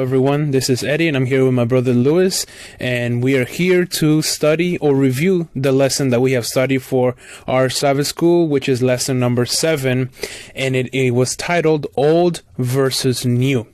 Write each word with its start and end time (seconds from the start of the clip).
everyone. 0.00 0.50
This 0.50 0.70
is 0.70 0.82
Eddie, 0.82 1.08
and 1.08 1.16
I'm 1.16 1.26
here 1.26 1.44
with 1.44 1.52
my 1.52 1.66
brother 1.66 1.92
Lewis, 1.92 2.46
and 2.78 3.22
we 3.22 3.36
are 3.36 3.44
here 3.44 3.84
to 3.84 4.22
study 4.22 4.78
or 4.78 4.94
review 4.94 5.48
the 5.54 5.72
lesson 5.72 6.08
that 6.08 6.20
we 6.20 6.32
have 6.32 6.46
studied 6.46 6.82
for 6.82 7.14
our 7.46 7.68
Sabbath 7.68 8.06
school, 8.06 8.48
which 8.48 8.68
is 8.68 8.82
lesson 8.82 9.20
number 9.20 9.44
seven, 9.44 10.10
and 10.54 10.74
it, 10.74 10.88
it 10.94 11.10
was 11.10 11.36
titled 11.36 11.86
Old 11.96 12.40
versus 12.56 13.26
New. 13.26 13.66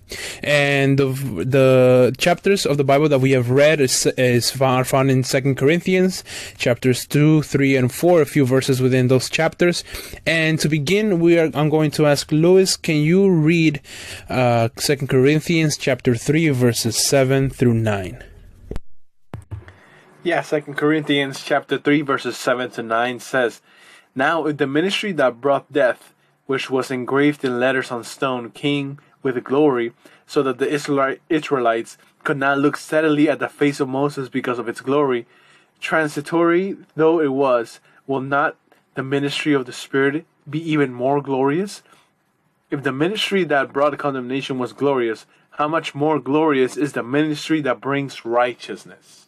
And 0.42 0.98
the 0.98 1.06
the 1.44 2.14
chapters 2.18 2.64
of 2.64 2.76
the 2.76 2.84
Bible 2.84 3.08
that 3.08 3.18
we 3.18 3.32
have 3.32 3.50
read 3.50 3.80
is, 3.80 4.06
is 4.16 4.50
found, 4.50 5.10
in 5.10 5.24
Second 5.24 5.56
Corinthians, 5.56 6.22
chapters 6.56 7.06
two, 7.06 7.42
three, 7.42 7.76
and 7.76 7.90
four. 7.90 8.22
A 8.22 8.26
few 8.26 8.46
verses 8.46 8.80
within 8.80 9.08
those 9.08 9.28
chapters. 9.28 9.82
And 10.26 10.60
to 10.60 10.68
begin, 10.68 11.18
we 11.18 11.38
are. 11.38 11.50
I'm 11.54 11.68
going 11.68 11.90
to 11.92 12.06
ask 12.06 12.30
Lewis, 12.30 12.76
can 12.76 12.96
you 12.96 13.28
read 13.30 13.80
uh, 14.28 14.68
Second 14.78 15.08
Corinthians 15.08 15.76
chapter 15.76 16.14
three, 16.14 16.48
verses 16.50 17.04
seven 17.04 17.50
through 17.50 17.74
nine? 17.74 18.22
Yeah, 20.22 20.42
Second 20.42 20.74
Corinthians 20.74 21.42
chapter 21.42 21.78
three, 21.78 22.02
verses 22.02 22.36
seven 22.36 22.70
to 22.70 22.82
nine 22.82 23.18
says, 23.20 23.60
"Now 24.14 24.46
if 24.46 24.56
the 24.56 24.66
ministry 24.66 25.12
that 25.12 25.40
brought 25.40 25.72
death, 25.72 26.14
which 26.46 26.70
was 26.70 26.90
engraved 26.90 27.44
in 27.44 27.58
letters 27.58 27.90
on 27.90 28.04
stone, 28.04 28.50
came." 28.50 28.98
With 29.26 29.42
glory, 29.42 29.92
so 30.24 30.40
that 30.44 30.58
the 30.58 30.72
Israelites 31.28 31.98
could 32.22 32.36
not 32.36 32.58
look 32.58 32.76
steadily 32.76 33.28
at 33.28 33.40
the 33.40 33.48
face 33.48 33.80
of 33.80 33.88
Moses 33.88 34.28
because 34.28 34.60
of 34.60 34.68
its 34.68 34.80
glory. 34.80 35.26
Transitory 35.80 36.76
though 36.94 37.20
it 37.20 37.32
was, 37.32 37.80
will 38.06 38.20
not 38.20 38.56
the 38.94 39.02
ministry 39.02 39.52
of 39.52 39.66
the 39.66 39.72
Spirit 39.72 40.24
be 40.48 40.60
even 40.70 40.92
more 40.92 41.20
glorious? 41.20 41.82
If 42.70 42.84
the 42.84 42.92
ministry 42.92 43.42
that 43.44 43.72
brought 43.72 43.98
condemnation 43.98 44.58
was 44.58 44.72
glorious, 44.72 45.26
how 45.50 45.66
much 45.66 45.94
more 45.94 46.20
glorious 46.20 46.76
is 46.76 46.92
the 46.92 47.02
ministry 47.02 47.60
that 47.62 47.80
brings 47.80 48.24
righteousness? 48.24 49.25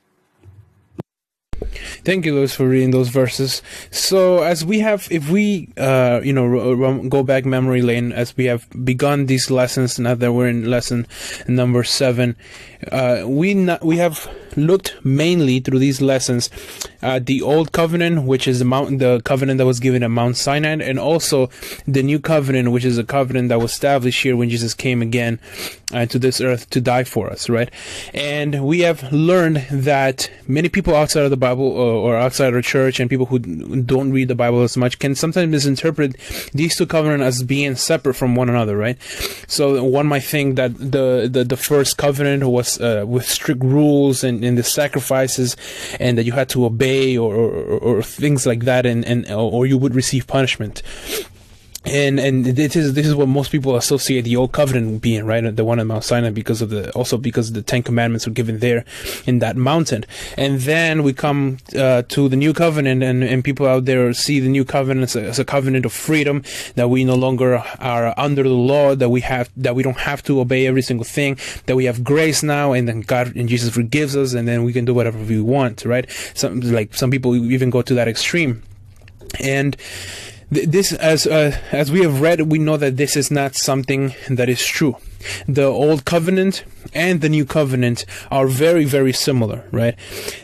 Thank 2.05 2.25
you, 2.25 2.35
Lewis, 2.35 2.55
for 2.55 2.69
reading 2.69 2.91
those 2.91 3.09
verses. 3.09 3.63
So, 3.91 4.43
as 4.43 4.65
we 4.65 4.81
have, 4.81 5.09
if 5.11 5.29
we, 5.31 5.69
uh, 5.77 6.21
you 6.23 6.33
know, 6.33 7.09
go 7.09 7.23
back 7.23 7.45
memory 7.45 7.83
lane, 7.83 8.13
as 8.13 8.37
we 8.37 8.45
have 8.47 8.67
begun 8.85 9.27
these 9.27 9.51
lessons, 9.51 9.99
now 9.99 10.15
that 10.15 10.33
we're 10.33 10.49
in 10.49 10.71
lesson 10.71 11.07
number 11.47 11.85
seven, 11.85 12.37
uh, 12.93 13.25
we 13.27 13.55
not, 13.55 13.85
we 13.85 13.97
have 13.97 14.29
looked 14.57 14.95
mainly 15.05 15.61
through 15.61 15.79
these 15.79 16.01
lessons 16.01 16.51
at 17.03 17.27
the 17.27 17.43
old 17.43 17.73
covenant, 17.73 18.25
which 18.25 18.47
is 18.47 18.59
the 18.61 18.65
mount, 18.65 18.99
the 18.99 19.21
covenant 19.25 19.59
that 19.59 19.67
was 19.67 19.81
given 19.81 20.03
at 20.03 20.11
Mount 20.11 20.37
Sinai, 20.37 20.71
and 20.81 20.99
also 20.99 21.51
the 21.87 22.03
new 22.03 22.19
covenant, 22.19 22.71
which 22.71 22.85
is 22.85 22.99
a 22.99 23.05
covenant 23.05 23.49
that 23.49 23.61
was 23.61 23.73
established 23.73 24.23
here 24.23 24.37
when 24.37 24.49
Jesus 24.49 24.75
came 24.75 25.03
again 25.03 25.41
uh, 25.93 26.07
to 26.07 26.19
this 26.19 26.41
earth 26.41 26.69
to 26.71 26.81
die 26.81 27.05
for 27.05 27.31
us, 27.31 27.49
right? 27.49 27.71
And 28.13 28.67
we 28.67 28.81
have 28.81 29.11
learned 29.13 29.67
that 29.71 30.31
many 30.47 30.69
people 30.69 30.95
outside 30.95 31.25
of 31.25 31.31
the 31.31 31.37
Bible 31.37 31.65
or, 31.65 32.13
or 32.13 32.17
outside 32.17 32.55
of 32.55 32.65
church 32.65 33.01
and 33.01 33.09
people 33.09 33.27
who 33.27 33.39
don't 33.39 34.13
read 34.13 34.29
the 34.29 34.35
Bible 34.35 34.63
as 34.63 34.77
much 34.77 34.99
can 34.99 35.15
sometimes 35.15 35.51
misinterpret 35.51 36.17
these 36.53 36.77
two 36.77 36.87
covenants 36.87 37.25
as 37.25 37.43
being 37.43 37.75
separate 37.77 38.15
from 38.15 38.35
one 38.35 38.49
another, 38.49 38.77
right? 38.77 39.01
So 39.47 39.83
one 39.83 40.07
might 40.07 40.25
think 40.25 40.57
that 40.57 40.77
the 40.79 41.29
the, 41.31 41.45
the 41.45 41.57
first 41.57 41.97
covenant 41.97 42.45
was 42.45 42.81
uh, 42.81 43.05
with 43.07 43.27
strict 43.27 43.63
rules 43.63 44.23
and, 44.25 44.45
and 44.45 44.59
the 44.59 44.63
sacrifices, 44.63 45.57
and 45.99 46.19
that 46.19 46.25
you 46.25 46.33
had 46.33 46.49
to 46.51 46.65
obey 46.65 47.17
or, 47.17 47.35
or, 47.35 47.79
or 47.79 48.03
things 48.03 48.47
like 48.47 48.65
that, 48.65 48.87
and, 48.87 49.05
and 49.05 49.31
or 49.31 49.67
you 49.67 49.79
would 49.79 49.95
receive 49.95 50.27
punishment 50.27 50.83
and 51.85 52.21
and 52.21 52.45
this 52.45 52.77
is 52.77 52.95
this 52.95 53.07
is 53.07 53.15
what 53.15 53.29
most 53.29 53.51
people 53.51 53.77
associate 53.77 54.23
the 54.23 54.37
old 54.37 54.53
covenant 54.53 55.01
being 55.01 55.25
right? 55.25 55.55
The 55.55 55.65
one 55.65 55.81
at 55.81 55.87
mount 55.87 56.05
sinai 56.05 56.31
because 56.31 56.61
of 56.61 56.71
the 56.71 56.91
also 56.93 57.17
because 57.17 57.53
the 57.53 57.63
ten 57.63 57.83
commandments 57.83 58.27
were 58.27 58.33
given 58.33 58.59
there 58.59 58.85
in 59.27 59.39
that 59.39 59.57
mountain. 59.57 60.05
And 60.37 60.61
then 60.61 61.03
we 61.03 61.13
come 61.13 61.59
uh, 61.77 62.03
to 62.09 62.29
the 62.29 62.37
new 62.37 62.53
covenant 62.53 63.03
and, 63.03 63.25
and 63.25 63.43
people 63.43 63.67
out 63.67 63.87
there 63.87 64.13
see 64.13 64.41
the 64.41 64.49
new 64.49 64.65
covenant 64.65 65.05
as 65.05 65.17
a, 65.17 65.23
as 65.23 65.39
a, 65.39 65.45
covenant 65.45 65.87
of 65.87 65.93
freedom 65.93 66.43
that 66.75 66.91
we 66.91 67.05
no 67.05 67.15
longer 67.15 67.63
are 67.79 68.13
under 68.19 68.43
the 68.43 68.51
law 68.51 68.95
that 68.95 69.09
we 69.09 69.23
have 69.23 69.49
that 69.57 69.75
we 69.75 69.83
don't 69.83 69.99
have 69.99 70.23
to 70.25 70.41
obey 70.41 70.67
every 70.67 70.83
single 70.83 71.05
thing 71.05 71.39
that 71.67 71.75
we 71.75 71.87
have 71.87 72.05
grace 72.05 72.43
now 72.43 72.73
and 72.73 72.87
then 72.87 73.01
god 73.01 73.35
and 73.35 73.49
jesus 73.49 73.73
forgives 73.73 74.15
us 74.15 74.35
and 74.35 74.47
then 74.47 74.63
we 74.63 74.75
can 74.75 74.85
do 74.85 74.93
whatever 74.93 75.19
we 75.19 75.41
want 75.41 75.85
right? 75.85 76.09
Some 76.35 76.61
like 76.61 76.95
some 76.95 77.11
people 77.11 77.35
even 77.35 77.71
go 77.71 77.83
to 77.83 77.95
that 77.95 78.09
extreme. 78.09 78.63
And 79.41 79.77
this 80.51 80.93
as 80.95 81.27
uh, 81.27 81.59
as 81.73 81.93
we 81.93 82.03
have 82.03 82.21
read 82.21 82.41
we 82.43 82.59
know 82.59 82.77
that 82.77 82.97
this 82.97 83.17
is 83.17 83.31
not 83.31 83.55
something 83.55 84.15
that 84.31 84.49
is 84.49 84.65
true. 84.65 84.97
The 85.47 85.65
old 85.65 86.05
covenant 86.05 86.65
and 86.95 87.21
the 87.21 87.29
new 87.29 87.45
covenant 87.45 88.07
are 88.31 88.47
very 88.47 88.85
very 88.85 89.13
similar 89.13 89.65
right? 89.73 89.95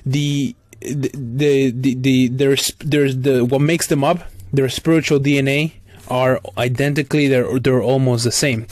The 0.04 0.54
the 0.80 1.10
the, 1.14 1.70
the, 1.70 1.94
the 1.94 2.28
there's 2.28 2.72
there's 2.80 3.16
the 3.18 3.44
what 3.44 3.60
makes 3.60 3.86
them 3.86 4.04
up 4.04 4.18
their 4.52 4.68
spiritual 4.68 5.18
dna 5.18 5.72
are 6.08 6.40
identically 6.58 7.28
they're 7.28 7.58
they're 7.58 7.82
almost 7.82 8.24
the 8.24 8.32
same. 8.32 8.66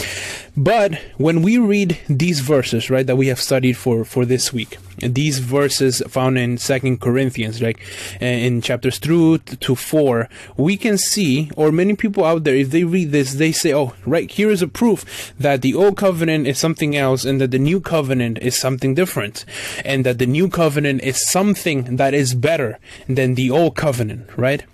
But 0.54 1.00
when 1.16 1.40
we 1.40 1.56
read 1.56 1.98
these 2.08 2.40
verses 2.40 2.90
right 2.90 3.06
that 3.06 3.16
we 3.16 3.28
have 3.28 3.40
studied 3.40 3.76
for 3.76 4.04
for 4.04 4.26
this 4.26 4.52
week 4.52 4.76
these 5.02 5.38
verses 5.38 6.02
found 6.08 6.38
in 6.38 6.58
second 6.58 7.00
corinthians 7.00 7.60
like 7.60 7.80
uh, 8.20 8.24
in 8.24 8.60
chapters 8.60 8.98
2 8.98 9.38
to 9.38 9.74
4 9.74 10.28
we 10.56 10.76
can 10.76 10.96
see 10.96 11.50
or 11.56 11.72
many 11.72 11.94
people 11.94 12.24
out 12.24 12.44
there 12.44 12.54
if 12.54 12.70
they 12.70 12.84
read 12.84 13.10
this 13.10 13.34
they 13.34 13.52
say 13.52 13.72
oh 13.74 13.94
right 14.06 14.30
here 14.30 14.50
is 14.50 14.62
a 14.62 14.68
proof 14.68 15.32
that 15.38 15.62
the 15.62 15.74
old 15.74 15.96
covenant 15.96 16.46
is 16.46 16.58
something 16.58 16.96
else 16.96 17.24
and 17.24 17.40
that 17.40 17.50
the 17.50 17.58
new 17.58 17.80
covenant 17.80 18.38
is 18.38 18.56
something 18.56 18.94
different 18.94 19.44
and 19.84 20.06
that 20.06 20.18
the 20.18 20.26
new 20.26 20.48
covenant 20.48 21.02
is 21.02 21.28
something 21.30 21.96
that 21.96 22.14
is 22.14 22.34
better 22.34 22.78
than 23.08 23.34
the 23.34 23.50
old 23.50 23.76
covenant 23.76 24.28
right 24.36 24.64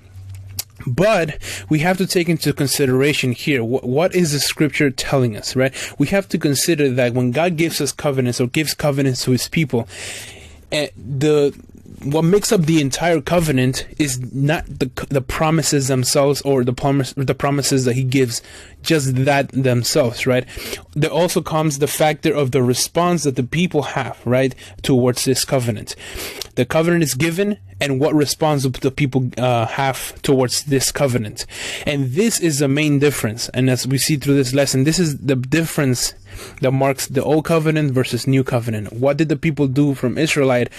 but 0.87 1.39
we 1.69 1.81
have 1.81 1.99
to 1.99 2.07
take 2.07 2.29
into 2.29 2.53
consideration 2.53 3.33
here 3.33 3.65
what, 3.65 3.85
what 3.85 4.15
is 4.15 4.33
the 4.33 4.41
scripture 4.41 4.91
telling 4.91 5.37
us, 5.37 5.57
right? 5.57 5.75
We 5.99 6.09
have 6.09 6.29
to 6.29 6.39
consider 6.39 6.91
that 6.91 7.15
when 7.15 7.31
God 7.33 7.57
gives 7.57 7.81
us 7.81 7.93
covenants 7.93 8.41
or 8.41 8.47
gives 8.47 8.75
covenants 8.75 9.25
to 9.25 9.33
his 9.33 9.49
people, 9.49 9.89
uh, 10.73 10.87
the 10.97 11.59
what 12.03 12.23
makes 12.23 12.53
up 12.53 12.63
the 12.63 12.81
entire 12.81 13.21
covenant 13.21 13.87
is 13.99 14.21
not 14.33 14.65
the 14.67 14.91
the 15.09 15.21
promises 15.21 15.89
themselves 15.89 16.41
or 16.43 16.65
the 16.65 16.73
promise 16.73 17.13
the 17.17 17.35
promises 17.35 17.85
that 17.85 17.95
he 17.95 18.05
gives 18.05 18.41
just 18.83 19.15
that 19.25 19.49
themselves 19.51 20.27
right? 20.27 20.47
There 20.95 21.11
also 21.11 21.43
comes 21.43 21.79
the 21.79 21.87
factor 21.87 22.33
of 22.33 22.53
the 22.53 22.63
response 22.63 23.25
that 23.25 23.37
the 23.37 23.43
people 23.43 23.83
have 23.83 24.21
right 24.25 24.55
towards 24.83 25.25
this 25.25 25.45
covenant. 25.45 25.97
The 26.55 26.65
covenant 26.65 27.03
is 27.03 27.15
given 27.15 27.59
and 27.81 28.01
what 28.01 28.15
response 28.15 28.65
the 28.65 28.91
people 28.91 29.31
uh, 29.37 29.67
have 29.67 30.21
towards 30.23 30.65
this 30.65 30.91
covenant. 30.91 31.47
And 31.87 32.13
this 32.13 32.41
is 32.41 32.59
the 32.59 32.69
main 32.69 32.99
difference. 32.99 33.49
And 33.51 33.71
as 33.71 33.87
we 33.87 33.99
see 33.99 34.17
through 34.17 34.35
this 34.35 34.55
lesson 34.55 34.85
this 34.85 34.99
is 34.99 35.19
the 35.19 35.37
difference 35.37 36.15
that 36.61 36.71
marks 36.71 37.09
the 37.09 37.25
old 37.25 37.45
covenant 37.45 37.91
versus 37.93 38.29
new 38.29 38.45
covenant. 38.45 38.93
What 38.93 39.17
did 39.17 39.29
the 39.29 39.37
people 39.37 39.67
do 39.67 39.95
from 39.95 40.17
israelite 40.17 40.73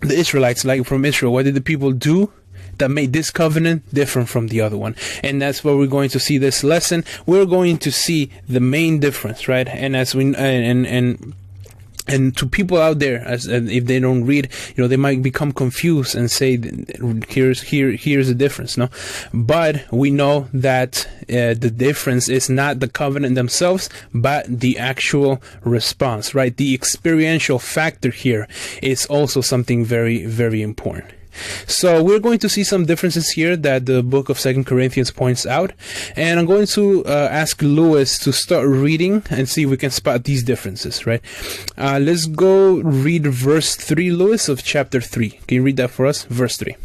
the 0.00 0.14
Israelites, 0.14 0.64
like 0.64 0.84
from 0.86 1.04
Israel, 1.04 1.32
what 1.32 1.44
did 1.44 1.54
the 1.54 1.60
people 1.60 1.92
do? 1.92 2.32
that 2.78 2.90
made 2.90 3.12
this 3.12 3.30
covenant 3.30 3.82
different 3.94 4.28
from 4.28 4.48
the 4.48 4.60
other 4.60 4.76
one. 4.76 4.94
And 5.22 5.40
that's 5.40 5.64
where 5.64 5.76
we're 5.76 5.86
going 5.86 6.10
to 6.10 6.20
see 6.20 6.36
this 6.38 6.62
lesson. 6.62 7.04
We're 7.24 7.46
going 7.46 7.78
to 7.78 7.90
see 7.90 8.30
the 8.48 8.60
main 8.60 9.00
difference, 9.00 9.48
right? 9.48 9.66
And 9.66 9.96
as 9.96 10.14
we 10.14 10.26
and 10.26 10.36
and 10.36 10.86
and 10.86 11.34
to 12.06 12.46
people 12.46 12.78
out 12.78 12.98
there 12.98 13.22
as 13.26 13.46
if 13.46 13.86
they 13.86 13.98
don't 13.98 14.24
read 14.24 14.48
you 14.74 14.82
know 14.82 14.88
they 14.88 14.96
might 14.96 15.22
become 15.22 15.52
confused 15.52 16.14
and 16.14 16.30
say 16.30 16.58
here's 17.28 17.62
here 17.62 17.92
here's 17.92 18.28
the 18.28 18.34
difference 18.34 18.76
no? 18.76 18.88
But 19.32 19.84
we 19.92 20.10
know 20.10 20.48
that 20.52 21.08
uh, 21.28 21.54
the 21.54 21.72
difference 21.74 22.28
is 22.28 22.48
not 22.48 22.80
the 22.80 22.88
covenant 22.88 23.34
themselves 23.34 23.88
but 24.14 24.46
the 24.48 24.78
actual 24.78 25.42
response 25.64 26.34
right? 26.34 26.56
The 26.56 26.74
experiential 26.74 27.58
factor 27.58 28.10
here 28.10 28.48
is 28.82 29.06
also 29.06 29.40
something 29.40 29.84
very 29.84 30.26
very 30.26 30.62
important 30.62 31.15
so 31.66 32.02
we're 32.02 32.20
going 32.20 32.38
to 32.40 32.48
see 32.48 32.64
some 32.64 32.86
differences 32.86 33.30
here 33.30 33.56
that 33.56 33.86
the 33.86 34.02
book 34.02 34.28
of 34.28 34.38
Second 34.38 34.66
Corinthians 34.66 35.10
points 35.10 35.46
out, 35.46 35.72
and 36.16 36.38
I'm 36.38 36.46
going 36.46 36.66
to 36.68 37.04
uh, 37.04 37.28
ask 37.30 37.60
Lewis 37.62 38.18
to 38.20 38.32
start 38.32 38.68
reading 38.68 39.22
and 39.30 39.48
see 39.48 39.64
if 39.64 39.70
we 39.70 39.76
can 39.76 39.90
spot 39.90 40.24
these 40.24 40.42
differences. 40.42 41.06
Right? 41.06 41.22
Uh, 41.76 41.98
let's 42.00 42.26
go 42.26 42.78
read 42.80 43.26
verse 43.26 43.76
three, 43.76 44.10
Lewis, 44.10 44.48
of 44.48 44.62
chapter 44.62 45.00
three. 45.00 45.30
Can 45.46 45.56
you 45.56 45.62
read 45.62 45.76
that 45.76 45.90
for 45.90 46.06
us? 46.06 46.24
Verse 46.24 46.56
three. 46.56 46.76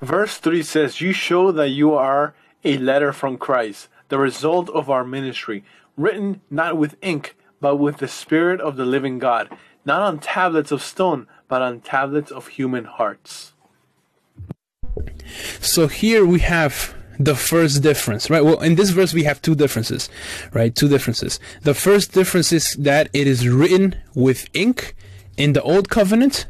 Verse 0.00 0.38
three 0.38 0.62
says, 0.62 1.00
"You 1.00 1.12
show 1.12 1.52
that 1.52 1.70
you 1.70 1.94
are 1.94 2.34
a 2.64 2.78
letter 2.78 3.12
from 3.12 3.38
Christ, 3.38 3.88
the 4.08 4.18
result 4.18 4.68
of 4.70 4.90
our 4.90 5.04
ministry, 5.04 5.64
written 5.96 6.40
not 6.50 6.76
with 6.76 6.96
ink." 7.02 7.36
But 7.60 7.76
with 7.76 7.96
the 7.96 8.08
Spirit 8.08 8.60
of 8.60 8.76
the 8.76 8.84
living 8.84 9.18
God, 9.18 9.48
not 9.86 10.02
on 10.02 10.18
tablets 10.18 10.70
of 10.70 10.82
stone, 10.82 11.26
but 11.48 11.62
on 11.62 11.80
tablets 11.80 12.30
of 12.30 12.48
human 12.48 12.84
hearts. 12.84 13.52
So 15.60 15.88
here 15.88 16.24
we 16.24 16.40
have 16.40 16.94
the 17.18 17.34
first 17.34 17.82
difference, 17.82 18.30
right? 18.30 18.44
Well, 18.44 18.60
in 18.60 18.74
this 18.74 18.90
verse, 18.90 19.14
we 19.14 19.24
have 19.24 19.40
two 19.40 19.54
differences, 19.54 20.08
right? 20.52 20.74
Two 20.74 20.88
differences. 20.88 21.38
The 21.62 21.74
first 21.74 22.12
difference 22.12 22.52
is 22.52 22.74
that 22.74 23.08
it 23.12 23.26
is 23.26 23.48
written 23.48 23.96
with 24.14 24.48
ink 24.52 24.94
in 25.36 25.52
the 25.52 25.62
old 25.62 25.88
covenant, 25.88 26.46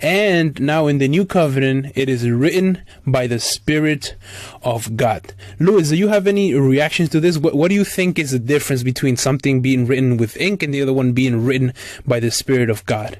and 0.00 0.60
now 0.60 0.86
in 0.86 0.98
the 0.98 1.08
new 1.08 1.24
covenant, 1.24 1.92
it 1.94 2.10
is 2.10 2.28
written 2.28 2.82
by 3.06 3.26
the 3.26 3.40
Spirit 3.40 4.16
of 4.62 4.96
God. 4.96 5.32
Louis, 5.58 5.88
do 5.88 5.96
you 5.96 6.08
have 6.08 6.26
any 6.26 6.52
reactions 6.52 7.08
to 7.10 7.20
this? 7.20 7.38
What, 7.38 7.54
what 7.54 7.68
do 7.68 7.74
you 7.74 7.84
think 7.84 8.18
is 8.18 8.32
the 8.32 8.38
difference 8.38 8.82
between 8.82 9.16
something 9.16 9.62
being 9.62 9.86
written 9.86 10.18
with 10.18 10.36
ink 10.36 10.62
and 10.62 10.74
the 10.74 10.82
other 10.82 10.92
one 10.92 11.12
being 11.12 11.44
written 11.44 11.72
by 12.06 12.20
the 12.20 12.30
Spirit 12.30 12.68
of 12.68 12.84
God? 12.84 13.18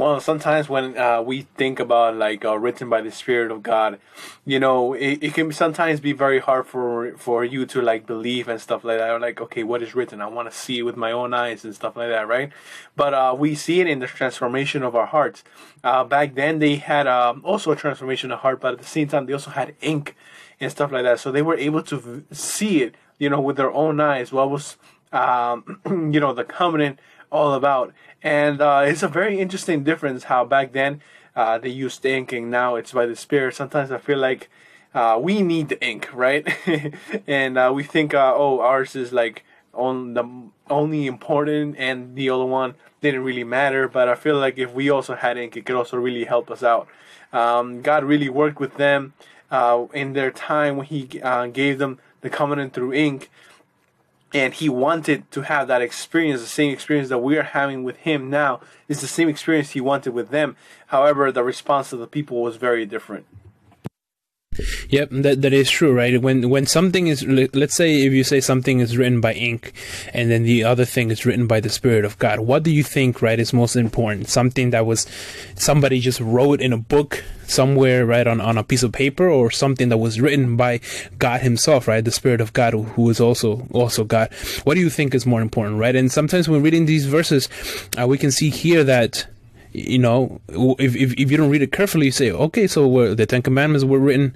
Well, 0.00 0.18
sometimes 0.18 0.66
when 0.66 0.96
uh, 0.96 1.20
we 1.20 1.42
think 1.58 1.78
about 1.78 2.16
like 2.16 2.42
uh, 2.42 2.56
written 2.56 2.88
by 2.88 3.02
the 3.02 3.10
Spirit 3.10 3.52
of 3.52 3.62
God, 3.62 3.98
you 4.46 4.58
know, 4.58 4.94
it, 4.94 5.22
it 5.22 5.34
can 5.34 5.52
sometimes 5.52 6.00
be 6.00 6.14
very 6.14 6.38
hard 6.38 6.66
for 6.66 7.12
for 7.18 7.44
you 7.44 7.66
to 7.66 7.82
like 7.82 8.06
believe 8.06 8.48
and 8.48 8.58
stuff 8.58 8.82
like 8.82 8.96
that. 8.96 9.10
Or 9.10 9.20
like, 9.20 9.42
okay, 9.42 9.62
what 9.62 9.82
is 9.82 9.94
written? 9.94 10.22
I 10.22 10.26
want 10.28 10.50
to 10.50 10.56
see 10.56 10.78
it 10.78 10.84
with 10.84 10.96
my 10.96 11.12
own 11.12 11.34
eyes 11.34 11.66
and 11.66 11.74
stuff 11.74 11.98
like 11.98 12.08
that, 12.08 12.26
right? 12.26 12.50
But 12.96 13.12
uh, 13.12 13.36
we 13.38 13.54
see 13.54 13.82
it 13.82 13.86
in 13.86 13.98
the 13.98 14.06
transformation 14.06 14.82
of 14.82 14.96
our 14.96 15.04
hearts. 15.04 15.44
Uh, 15.84 16.02
back 16.04 16.34
then, 16.34 16.60
they 16.60 16.76
had 16.76 17.06
um, 17.06 17.42
also 17.44 17.70
a 17.70 17.76
transformation 17.76 18.32
of 18.32 18.38
heart, 18.40 18.62
but 18.62 18.72
at 18.72 18.78
the 18.78 18.86
same 18.86 19.06
time, 19.06 19.26
they 19.26 19.34
also 19.34 19.50
had 19.50 19.74
ink 19.82 20.16
and 20.60 20.70
stuff 20.70 20.90
like 20.92 21.02
that. 21.02 21.20
So 21.20 21.30
they 21.30 21.42
were 21.42 21.58
able 21.58 21.82
to 21.82 22.24
see 22.32 22.84
it, 22.84 22.94
you 23.18 23.28
know, 23.28 23.42
with 23.42 23.58
their 23.58 23.70
own 23.70 24.00
eyes. 24.00 24.32
What 24.32 24.48
was, 24.48 24.78
um, 25.12 25.78
you 26.10 26.20
know, 26.20 26.32
the 26.32 26.44
covenant 26.44 27.00
all 27.30 27.54
about. 27.54 27.92
And 28.22 28.60
uh, 28.60 28.82
it's 28.84 29.02
a 29.02 29.08
very 29.08 29.40
interesting 29.40 29.84
difference 29.84 30.24
how 30.24 30.44
back 30.44 30.72
then 30.72 31.00
uh, 31.34 31.58
they 31.58 31.68
used 31.68 32.04
ink 32.04 32.32
and 32.32 32.50
now 32.50 32.76
it's 32.76 32.92
by 32.92 33.06
the 33.06 33.16
Spirit. 33.16 33.54
Sometimes 33.54 33.90
I 33.90 33.98
feel 33.98 34.18
like 34.18 34.50
uh, 34.94 35.18
we 35.20 35.42
need 35.42 35.68
the 35.68 35.82
ink, 35.82 36.08
right? 36.12 36.46
and 37.26 37.56
uh, 37.56 37.72
we 37.74 37.82
think, 37.82 38.12
uh, 38.12 38.34
oh, 38.36 38.60
ours 38.60 38.96
is 38.96 39.12
like 39.12 39.44
on 39.72 40.14
the 40.14 40.24
only 40.68 41.06
important 41.06 41.76
and 41.78 42.16
the 42.16 42.28
other 42.28 42.44
one 42.44 42.74
didn't 43.00 43.22
really 43.22 43.44
matter. 43.44 43.88
But 43.88 44.08
I 44.08 44.14
feel 44.14 44.36
like 44.36 44.58
if 44.58 44.72
we 44.72 44.90
also 44.90 45.14
had 45.14 45.38
ink, 45.38 45.56
it 45.56 45.64
could 45.64 45.76
also 45.76 45.96
really 45.96 46.24
help 46.24 46.50
us 46.50 46.62
out. 46.62 46.88
Um, 47.32 47.80
God 47.80 48.04
really 48.04 48.28
worked 48.28 48.58
with 48.58 48.76
them 48.76 49.14
uh, 49.50 49.86
in 49.94 50.12
their 50.12 50.32
time 50.32 50.76
when 50.76 50.86
He 50.86 51.02
gave 51.04 51.78
them 51.78 51.98
the 52.20 52.28
covenant 52.28 52.74
through 52.74 52.92
ink 52.92 53.30
and 54.32 54.54
he 54.54 54.68
wanted 54.68 55.30
to 55.32 55.42
have 55.42 55.68
that 55.68 55.82
experience 55.82 56.40
the 56.40 56.46
same 56.46 56.72
experience 56.72 57.08
that 57.08 57.18
we 57.18 57.36
are 57.36 57.42
having 57.42 57.82
with 57.82 57.96
him 57.98 58.30
now 58.30 58.60
is 58.88 59.00
the 59.00 59.08
same 59.08 59.28
experience 59.28 59.70
he 59.70 59.80
wanted 59.80 60.10
with 60.10 60.30
them. 60.30 60.56
However 60.88 61.32
the 61.32 61.42
response 61.42 61.92
of 61.92 61.98
the 61.98 62.06
people 62.06 62.42
was 62.42 62.56
very 62.56 62.86
different 62.86 63.26
Yep, 64.90 65.10
that 65.22 65.42
that 65.42 65.52
is 65.52 65.70
true, 65.70 65.92
right? 65.92 66.20
When 66.20 66.50
when 66.50 66.66
something 66.66 67.06
is, 67.06 67.24
let's 67.24 67.76
say, 67.76 68.02
if 68.02 68.12
you 68.12 68.24
say 68.24 68.40
something 68.40 68.80
is 68.80 68.96
written 68.96 69.20
by 69.20 69.34
ink, 69.34 69.72
and 70.12 70.32
then 70.32 70.42
the 70.42 70.64
other 70.64 70.84
thing 70.84 71.12
is 71.12 71.24
written 71.24 71.46
by 71.46 71.60
the 71.60 71.68
Spirit 71.68 72.04
of 72.04 72.18
God, 72.18 72.40
what 72.40 72.64
do 72.64 72.72
you 72.72 72.82
think, 72.82 73.22
right, 73.22 73.38
is 73.38 73.52
most 73.52 73.76
important? 73.76 74.28
Something 74.28 74.70
that 74.70 74.86
was 74.86 75.06
somebody 75.54 76.00
just 76.00 76.18
wrote 76.18 76.60
in 76.60 76.72
a 76.72 76.76
book 76.76 77.22
somewhere, 77.46 78.04
right, 78.04 78.26
on 78.26 78.40
on 78.40 78.58
a 78.58 78.64
piece 78.64 78.82
of 78.82 78.90
paper, 78.90 79.28
or 79.28 79.52
something 79.52 79.90
that 79.90 79.98
was 79.98 80.20
written 80.20 80.56
by 80.56 80.80
God 81.20 81.40
Himself, 81.40 81.86
right, 81.86 82.04
the 82.04 82.10
Spirit 82.10 82.40
of 82.40 82.52
God, 82.52 82.74
who 82.74 83.08
is 83.10 83.20
also 83.20 83.68
also 83.70 84.02
God. 84.02 84.34
What 84.64 84.74
do 84.74 84.80
you 84.80 84.90
think 84.90 85.14
is 85.14 85.24
more 85.24 85.40
important, 85.40 85.78
right? 85.78 85.94
And 85.94 86.10
sometimes 86.10 86.48
when 86.48 86.64
reading 86.64 86.86
these 86.86 87.06
verses, 87.06 87.48
uh, 87.96 88.08
we 88.08 88.18
can 88.18 88.32
see 88.32 88.50
here 88.50 88.82
that 88.82 89.28
you 89.72 90.00
know, 90.00 90.40
if, 90.48 90.96
if, 90.96 91.12
if 91.12 91.30
you 91.30 91.36
don't 91.36 91.48
read 91.48 91.62
it 91.62 91.70
carefully, 91.70 92.06
you 92.06 92.10
say, 92.10 92.32
okay, 92.32 92.66
so 92.66 93.14
the 93.14 93.24
Ten 93.24 93.40
Commandments 93.40 93.84
were 93.84 94.00
written 94.00 94.34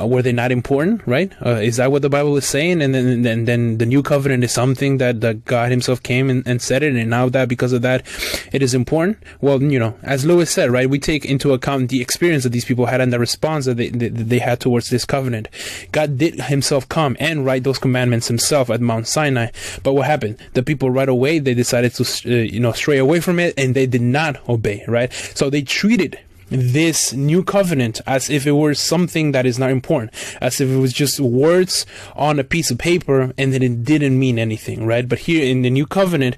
were 0.00 0.22
they 0.22 0.32
not 0.32 0.52
important? 0.52 1.02
Right? 1.06 1.32
Uh, 1.44 1.56
is 1.56 1.76
that 1.76 1.92
what 1.92 2.02
the 2.02 2.10
Bible 2.10 2.36
is 2.36 2.46
saying? 2.46 2.82
And 2.82 2.94
then, 2.94 3.22
then, 3.22 3.44
then 3.44 3.78
the 3.78 3.86
new 3.86 4.02
covenant 4.02 4.44
is 4.44 4.52
something 4.52 4.98
that, 4.98 5.20
that 5.20 5.44
God 5.44 5.70
Himself 5.70 6.02
came 6.02 6.30
and, 6.30 6.46
and 6.46 6.60
said 6.60 6.82
it, 6.82 6.94
and 6.94 7.10
now 7.10 7.28
that 7.28 7.48
because 7.48 7.72
of 7.72 7.82
that, 7.82 8.04
it 8.52 8.62
is 8.62 8.74
important. 8.74 9.18
Well, 9.40 9.62
you 9.62 9.78
know, 9.78 9.96
as 10.02 10.24
Lewis 10.24 10.50
said, 10.50 10.70
right, 10.70 10.88
we 10.88 10.98
take 10.98 11.24
into 11.24 11.52
account 11.52 11.90
the 11.90 12.00
experience 12.00 12.44
that 12.44 12.50
these 12.50 12.64
people 12.64 12.86
had 12.86 13.00
and 13.00 13.12
the 13.12 13.18
response 13.18 13.66
that 13.66 13.76
they, 13.76 13.88
that 13.88 14.14
they 14.14 14.38
had 14.38 14.60
towards 14.60 14.90
this 14.90 15.04
covenant. 15.04 15.48
God 15.92 16.18
did 16.18 16.40
Himself 16.40 16.88
come 16.88 17.16
and 17.20 17.44
write 17.44 17.64
those 17.64 17.78
commandments 17.78 18.28
Himself 18.28 18.70
at 18.70 18.80
Mount 18.80 19.06
Sinai. 19.06 19.50
But 19.82 19.94
what 19.94 20.06
happened? 20.06 20.38
The 20.54 20.62
people 20.62 20.90
right 20.90 21.08
away 21.08 21.38
they 21.38 21.54
decided 21.54 21.94
to, 21.94 22.02
uh, 22.02 22.42
you 22.42 22.60
know, 22.60 22.72
stray 22.72 22.98
away 22.98 23.20
from 23.20 23.38
it, 23.38 23.54
and 23.56 23.74
they 23.74 23.86
did 23.86 24.02
not 24.02 24.48
obey. 24.48 24.84
Right? 24.86 25.12
So 25.12 25.50
they 25.50 25.62
treated 25.62 26.18
this 26.50 27.12
new 27.12 27.42
covenant 27.42 28.00
as 28.06 28.28
if 28.28 28.46
it 28.46 28.52
were 28.52 28.74
something 28.74 29.32
that 29.32 29.46
is 29.46 29.58
not 29.58 29.70
important, 29.70 30.12
as 30.40 30.60
if 30.60 30.68
it 30.68 30.76
was 30.76 30.92
just 30.92 31.20
words 31.20 31.86
on 32.16 32.38
a 32.38 32.44
piece 32.44 32.70
of 32.70 32.78
paper 32.78 33.32
and 33.38 33.54
that 33.54 33.62
it 33.62 33.84
didn't 33.84 34.18
mean 34.18 34.38
anything, 34.38 34.84
right? 34.84 35.08
But 35.08 35.20
here 35.20 35.44
in 35.44 35.62
the 35.62 35.70
new 35.70 35.86
covenant, 35.86 36.36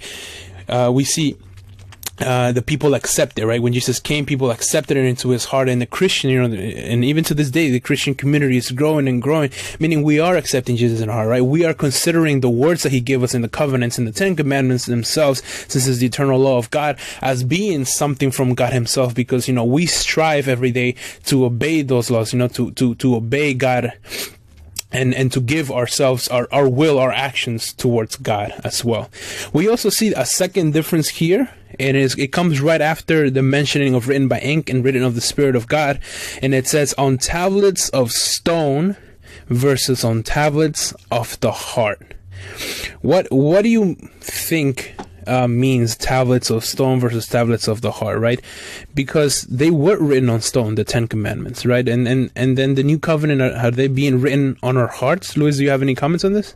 uh, 0.69 0.91
we 0.93 1.05
see 1.05 1.37
uh, 2.21 2.53
the 2.53 2.63
people 2.63 2.95
accept 2.95 3.39
it, 3.39 3.47
right? 3.47 3.63
When 3.63 3.73
Jesus 3.73 3.99
came, 3.99 4.27
people 4.27 4.51
accepted 4.51 4.97
it 4.97 5.05
into 5.05 5.31
his 5.31 5.47
heart, 5.47 5.69
and 5.69 5.81
the 5.81 5.87
Christian, 5.87 6.31
you 6.31 6.47
know, 6.47 6.55
and 6.55 7.05
even 7.05 7.25
to 7.25 7.35
this 7.35 7.51
day, 7.51 7.71
the 7.71 7.81
Christian 7.81 8.15
community 8.15 8.57
is 8.57 8.71
growing 8.71 9.09
and 9.09 9.23
growing. 9.23 9.51
Meaning, 9.81 10.03
we 10.03 10.21
are 10.21 10.37
accepting 10.37 10.77
Jesus 10.77 11.01
in 11.01 11.09
our 11.09 11.17
heart, 11.17 11.29
right? 11.29 11.43
We 11.43 11.65
are 11.65 11.75
considering 11.75 12.41
the 12.41 12.51
words 12.51 12.83
that 12.83 12.93
He 12.93 13.01
gave 13.01 13.23
us 13.23 13.35
in 13.35 13.43
the 13.43 13.49
covenants 13.49 13.99
and 13.99 14.07
the 14.07 14.13
Ten 14.13 14.37
Commandments 14.37 14.87
themselves, 14.87 15.43
since 15.69 15.87
it's 15.87 15.99
the 15.99 16.07
eternal 16.07 16.39
law 16.39 16.59
of 16.59 16.71
God, 16.71 16.99
as 17.21 17.45
being 17.45 17.85
something 17.85 18.31
from 18.31 18.55
God 18.55 18.73
Himself, 18.73 19.15
because 19.15 19.49
you 19.49 19.55
know 19.55 19.65
we 19.65 19.87
strive 19.87 20.49
every 20.49 20.71
day 20.71 20.95
to 21.25 21.45
obey 21.45 21.83
those 21.83 22.11
laws, 22.11 22.33
you 22.33 22.39
know, 22.39 22.49
to 22.49 22.71
to 22.73 22.95
to 22.97 23.17
obey 23.17 23.55
God 23.55 23.93
and 24.93 25.15
and 25.15 25.33
to 25.33 25.41
give 25.41 25.71
ourselves 25.71 26.29
our, 26.29 26.47
our 26.53 26.69
will 26.69 26.99
our 26.99 27.13
actions 27.13 27.73
towards 27.73 28.17
god 28.17 28.53
as 28.65 28.85
well. 28.85 29.11
We 29.53 29.69
also 29.69 29.89
see 29.89 30.13
a 30.15 30.27
second 30.27 30.73
difference 30.73 31.09
here. 31.09 31.51
And 31.81 31.97
it 31.97 32.03
is 32.03 32.15
it 32.19 32.33
comes 32.33 32.61
right 32.61 32.83
after 32.83 33.31
the 33.31 33.43
mentioning 33.43 33.95
of 33.95 34.07
written 34.07 34.29
by 34.29 34.41
ink 34.41 34.69
and 34.69 34.85
written 34.85 35.03
of 35.03 35.15
the 35.15 35.23
spirit 35.23 35.57
of 35.57 35.67
god. 35.67 36.01
And 36.43 36.55
it 36.55 36.69
says 36.69 36.93
on 36.99 37.17
tablets 37.17 37.89
of 37.91 38.13
stone 38.13 38.97
versus 39.49 40.05
on 40.05 40.23
tablets 40.23 40.93
of 41.11 41.41
the 41.41 41.53
heart. 41.53 42.15
What 43.01 43.27
what 43.33 43.63
do 43.63 43.71
you 43.71 43.95
think 44.21 44.95
uh, 45.27 45.49
means 45.49 45.97
tablets 45.97 46.51
of 46.51 46.65
stone 46.65 47.01
versus 47.01 47.27
tablets 47.27 47.69
of 47.69 47.81
the 47.81 47.91
heart, 47.91 48.19
right? 48.19 48.41
Because 48.95 49.43
they 49.43 49.71
were 49.71 49.99
written 49.99 50.31
on 50.31 50.41
stone, 50.41 50.75
the 50.75 50.85
Ten 50.85 51.09
Commandments, 51.09 51.65
right? 51.67 51.89
And 51.89 52.07
and 52.09 52.31
and 52.37 52.57
then 52.59 52.75
the 52.75 52.83
New 52.83 52.99
Covenant 52.99 53.41
are, 53.43 53.53
are 53.53 53.71
they 53.71 53.89
being 53.89 54.21
written 54.21 54.57
on 54.63 54.77
our 54.77 54.89
hearts? 54.89 55.37
Louis, 55.37 55.57
do 55.57 55.65
you 55.65 55.71
have 55.71 55.83
any 55.83 55.95
comments 55.95 56.25
on 56.25 56.33
this? 56.33 56.55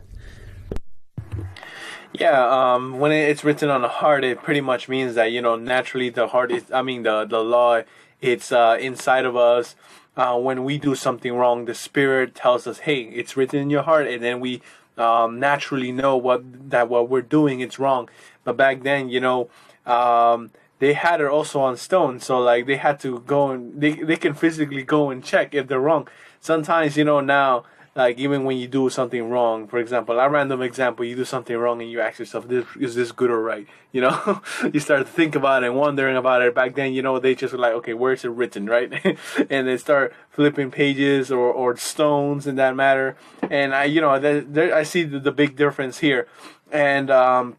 Yeah, 2.13 2.73
um, 2.73 2.99
when 2.99 3.11
it's 3.11 3.43
written 3.43 3.69
on 3.69 3.83
the 3.83 3.87
heart, 3.87 4.23
it 4.23 4.41
pretty 4.41 4.61
much 4.61 4.89
means 4.89 5.13
that 5.15 5.31
you 5.31 5.41
know 5.41 5.55
naturally 5.55 6.09
the 6.09 6.27
heart 6.27 6.51
is. 6.51 6.71
I 6.71 6.81
mean, 6.81 7.03
the 7.03 7.25
the 7.25 7.43
law, 7.43 7.83
it's 8.21 8.51
uh, 8.51 8.77
inside 8.79 9.25
of 9.25 9.35
us. 9.35 9.75
Uh, 10.15 10.35
when 10.35 10.63
we 10.63 10.79
do 10.79 10.95
something 10.95 11.35
wrong, 11.35 11.65
the 11.65 11.75
Spirit 11.75 12.33
tells 12.33 12.65
us, 12.65 12.79
"Hey, 12.79 13.01
it's 13.01 13.37
written 13.37 13.59
in 13.59 13.69
your 13.69 13.83
heart," 13.83 14.07
and 14.07 14.23
then 14.23 14.39
we 14.39 14.63
um, 14.97 15.39
naturally 15.39 15.91
know 15.91 16.17
what 16.17 16.69
that 16.71 16.89
what 16.89 17.07
we're 17.09 17.21
doing 17.21 17.59
is 17.59 17.77
wrong. 17.77 18.09
But 18.47 18.55
back 18.55 18.83
then, 18.83 19.09
you 19.09 19.19
know, 19.19 19.49
um, 19.85 20.51
they 20.79 20.93
had 20.93 21.19
it 21.19 21.27
also 21.27 21.59
on 21.59 21.75
stone, 21.75 22.21
so 22.21 22.39
like 22.39 22.65
they 22.65 22.77
had 22.77 22.97
to 23.01 23.19
go 23.19 23.51
and 23.51 23.81
they 23.81 23.91
they 23.91 24.15
can 24.15 24.33
physically 24.33 24.83
go 24.83 25.09
and 25.09 25.21
check 25.21 25.53
if 25.53 25.67
they're 25.67 25.81
wrong. 25.81 26.07
Sometimes, 26.39 26.95
you 26.95 27.03
know, 27.03 27.19
now 27.19 27.65
like 27.93 28.17
even 28.19 28.45
when 28.45 28.55
you 28.55 28.69
do 28.69 28.89
something 28.89 29.29
wrong, 29.29 29.67
for 29.67 29.79
example, 29.79 30.17
a 30.17 30.29
random 30.29 30.61
example, 30.61 31.03
you 31.03 31.17
do 31.17 31.25
something 31.25 31.57
wrong 31.57 31.81
and 31.81 31.91
you 31.91 31.99
ask 31.99 32.19
yourself, 32.19 32.47
this, 32.47 32.65
is 32.79 32.95
this 32.95 33.11
good 33.11 33.29
or 33.29 33.41
right? 33.41 33.67
You 33.91 34.01
know, 34.01 34.41
you 34.73 34.79
start 34.79 35.07
to 35.07 35.11
think 35.11 35.33
about 35.33 35.63
it 35.63 35.67
and 35.67 35.75
wondering 35.75 36.15
about 36.15 36.43
it. 36.43 36.53
Back 36.53 36.75
then, 36.75 36.93
you 36.93 37.01
know, 37.01 37.17
they 37.19 37.33
just 37.33 37.51
were 37.53 37.59
like, 37.59 37.73
okay, 37.73 37.95
where 37.95 38.13
is 38.13 38.23
it 38.23 38.29
written, 38.29 38.65
right? 38.75 38.93
and 39.49 39.67
they 39.67 39.77
start 39.77 40.13
flipping 40.29 40.69
pages 40.69 41.31
or, 41.31 41.51
or 41.51 41.75
stones 41.75 42.45
in 42.45 42.55
that 42.57 42.75
matter. 42.75 43.17
And 43.49 43.73
I, 43.73 43.85
you 43.85 43.99
know, 43.99 44.19
there, 44.19 44.41
there 44.41 44.73
I 44.75 44.83
see 44.83 45.03
the, 45.03 45.19
the 45.19 45.31
big 45.31 45.55
difference 45.55 45.97
here. 45.97 46.27
And, 46.71 47.09
um, 47.09 47.57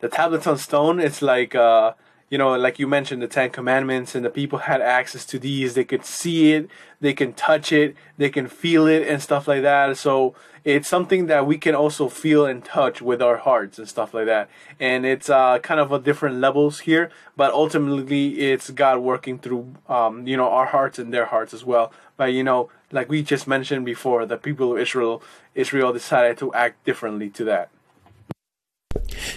the 0.00 0.08
tablets 0.08 0.46
on 0.46 0.58
stone, 0.58 1.00
it's 1.00 1.22
like, 1.22 1.54
uh, 1.54 1.92
you 2.30 2.38
know, 2.38 2.56
like 2.56 2.78
you 2.78 2.86
mentioned, 2.86 3.22
the 3.22 3.26
Ten 3.26 3.50
Commandments, 3.50 4.14
and 4.14 4.24
the 4.24 4.30
people 4.30 4.58
had 4.70 4.80
access 4.80 5.26
to 5.26 5.38
these. 5.38 5.74
They 5.74 5.84
could 5.84 6.04
see 6.04 6.52
it, 6.52 6.70
they 7.00 7.12
can 7.12 7.32
touch 7.32 7.72
it, 7.72 7.96
they 8.16 8.30
can 8.30 8.48
feel 8.48 8.86
it, 8.86 9.06
and 9.06 9.20
stuff 9.20 9.48
like 9.48 9.62
that. 9.62 9.96
So 9.96 10.34
it's 10.64 10.88
something 10.88 11.26
that 11.26 11.46
we 11.46 11.58
can 11.58 11.74
also 11.74 12.08
feel 12.08 12.46
and 12.46 12.64
touch 12.64 13.00
with 13.02 13.20
our 13.22 13.38
hearts 13.38 13.78
and 13.78 13.88
stuff 13.88 14.14
like 14.14 14.26
that. 14.26 14.48
And 14.78 15.06
it's 15.06 15.28
uh, 15.28 15.58
kind 15.58 15.80
of 15.80 15.90
a 15.90 15.98
different 15.98 16.36
levels 16.36 16.80
here, 16.80 17.10
but 17.36 17.52
ultimately 17.52 18.40
it's 18.40 18.70
God 18.70 18.98
working 18.98 19.38
through, 19.38 19.74
um, 19.88 20.26
you 20.26 20.36
know, 20.36 20.48
our 20.50 20.66
hearts 20.66 20.98
and 20.98 21.12
their 21.12 21.26
hearts 21.26 21.54
as 21.54 21.64
well. 21.64 21.92
But 22.16 22.32
you 22.32 22.44
know, 22.44 22.70
like 22.92 23.08
we 23.08 23.22
just 23.22 23.48
mentioned 23.48 23.84
before, 23.84 24.26
the 24.26 24.36
people 24.36 24.72
of 24.72 24.78
Israel, 24.78 25.22
Israel 25.54 25.92
decided 25.92 26.38
to 26.38 26.52
act 26.54 26.84
differently 26.84 27.30
to 27.30 27.44
that. 27.44 27.70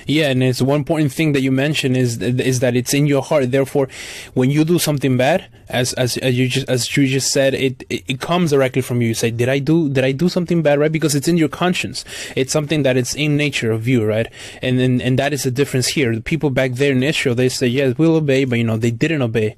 Yeah, 0.05 0.29
and 0.29 0.43
it's 0.43 0.61
one 0.61 0.79
important 0.79 1.11
thing 1.11 1.31
that 1.33 1.41
you 1.41 1.51
mentioned 1.51 1.95
is 1.97 2.21
is 2.21 2.59
that 2.59 2.75
it's 2.75 2.93
in 2.93 3.05
your 3.05 3.21
heart. 3.21 3.51
Therefore, 3.51 3.87
when 4.33 4.51
you 4.51 4.65
do 4.65 4.79
something 4.79 5.17
bad, 5.17 5.47
as 5.69 5.93
as, 5.93 6.17
as 6.17 6.37
you 6.37 6.47
just 6.47 6.67
as 6.69 6.95
you 6.95 7.07
just 7.07 7.31
said, 7.31 7.53
it, 7.53 7.83
it, 7.89 8.03
it 8.07 8.19
comes 8.19 8.51
directly 8.51 8.81
from 8.81 9.01
you. 9.01 9.09
You 9.09 9.13
say, 9.13 9.31
"Did 9.31 9.49
I 9.49 9.59
do 9.59 9.89
did 9.89 10.03
I 10.03 10.11
do 10.11 10.29
something 10.29 10.61
bad?" 10.61 10.79
Right? 10.79 10.91
Because 10.91 11.15
it's 11.15 11.27
in 11.27 11.37
your 11.37 11.49
conscience. 11.49 12.03
It's 12.35 12.51
something 12.51 12.83
that 12.83 12.97
it's 12.97 13.15
in 13.15 13.37
nature 13.37 13.71
of 13.71 13.87
you, 13.87 14.05
right? 14.05 14.27
And 14.61 14.79
and, 14.79 15.01
and 15.01 15.17
that 15.19 15.33
is 15.33 15.43
the 15.43 15.51
difference 15.51 15.87
here. 15.87 16.13
The 16.13 16.21
people 16.21 16.49
back 16.49 16.73
there 16.73 16.91
in 16.91 17.03
Israel, 17.03 17.35
they 17.35 17.49
say, 17.49 17.67
"Yes, 17.67 17.97
we'll 17.97 18.15
obey," 18.15 18.45
but 18.45 18.57
you 18.57 18.65
know 18.65 18.77
they 18.77 18.91
didn't 18.91 19.21
obey, 19.21 19.55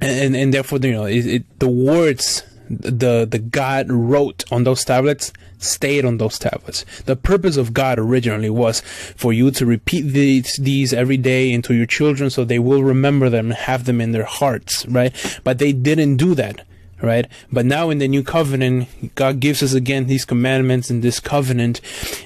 and 0.00 0.36
and 0.36 0.54
therefore 0.54 0.78
you 0.78 0.92
know 0.92 1.04
it, 1.04 1.26
it, 1.26 1.58
the 1.58 1.68
words 1.68 2.44
the 2.68 3.26
the 3.26 3.38
God 3.38 3.90
wrote 3.90 4.44
on 4.52 4.64
those 4.64 4.84
tablets 4.84 5.32
stayed 5.64 6.04
on 6.04 6.18
those 6.18 6.38
tablets. 6.38 6.84
The 7.06 7.16
purpose 7.16 7.56
of 7.56 7.72
God 7.72 7.98
originally 7.98 8.50
was 8.50 8.80
for 8.80 9.32
you 9.32 9.50
to 9.52 9.66
repeat 9.66 10.02
these, 10.02 10.56
these 10.56 10.92
every 10.92 11.16
day 11.16 11.52
into 11.52 11.74
your 11.74 11.86
children 11.86 12.30
so 12.30 12.44
they 12.44 12.58
will 12.58 12.82
remember 12.82 13.30
them 13.30 13.46
and 13.46 13.54
have 13.54 13.84
them 13.84 14.00
in 14.00 14.12
their 14.12 14.24
hearts, 14.24 14.84
right? 14.86 15.14
But 15.44 15.58
they 15.58 15.72
didn't 15.72 16.16
do 16.16 16.34
that 16.34 16.64
right? 17.02 17.26
But 17.50 17.66
now 17.66 17.90
in 17.90 17.98
the 17.98 18.08
new 18.08 18.22
covenant, 18.22 19.14
God 19.14 19.40
gives 19.40 19.62
us 19.62 19.74
again 19.74 20.06
these 20.06 20.24
commandments 20.24 20.90
in 20.90 21.00
this 21.00 21.20
covenant, 21.20 21.80